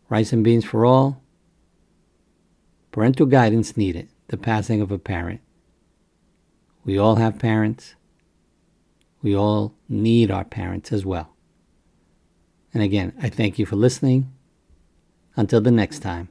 Rice 0.08 0.32
and 0.32 0.44
Beans 0.44 0.64
for 0.64 0.86
All. 0.86 1.22
Parental 2.92 3.26
guidance 3.26 3.76
needed. 3.76 4.08
The 4.28 4.38
passing 4.38 4.82
of 4.82 4.92
a 4.92 5.00
parent. 5.00 5.42
We 6.86 6.98
all 6.98 7.16
have 7.16 7.40
parents. 7.40 7.96
We 9.22 9.36
all 9.36 9.76
need 9.88 10.32
our 10.32 10.46
parents 10.46 10.92
as 10.92 11.06
well. 11.06 11.36
And 12.74 12.84
again, 12.84 13.14
I 13.22 13.30
thank 13.30 13.60
you 13.60 13.66
for 13.66 13.76
listening. 13.76 14.32
Until 15.36 15.62
the 15.62 15.72
next 15.72 16.00
time. 16.00 16.30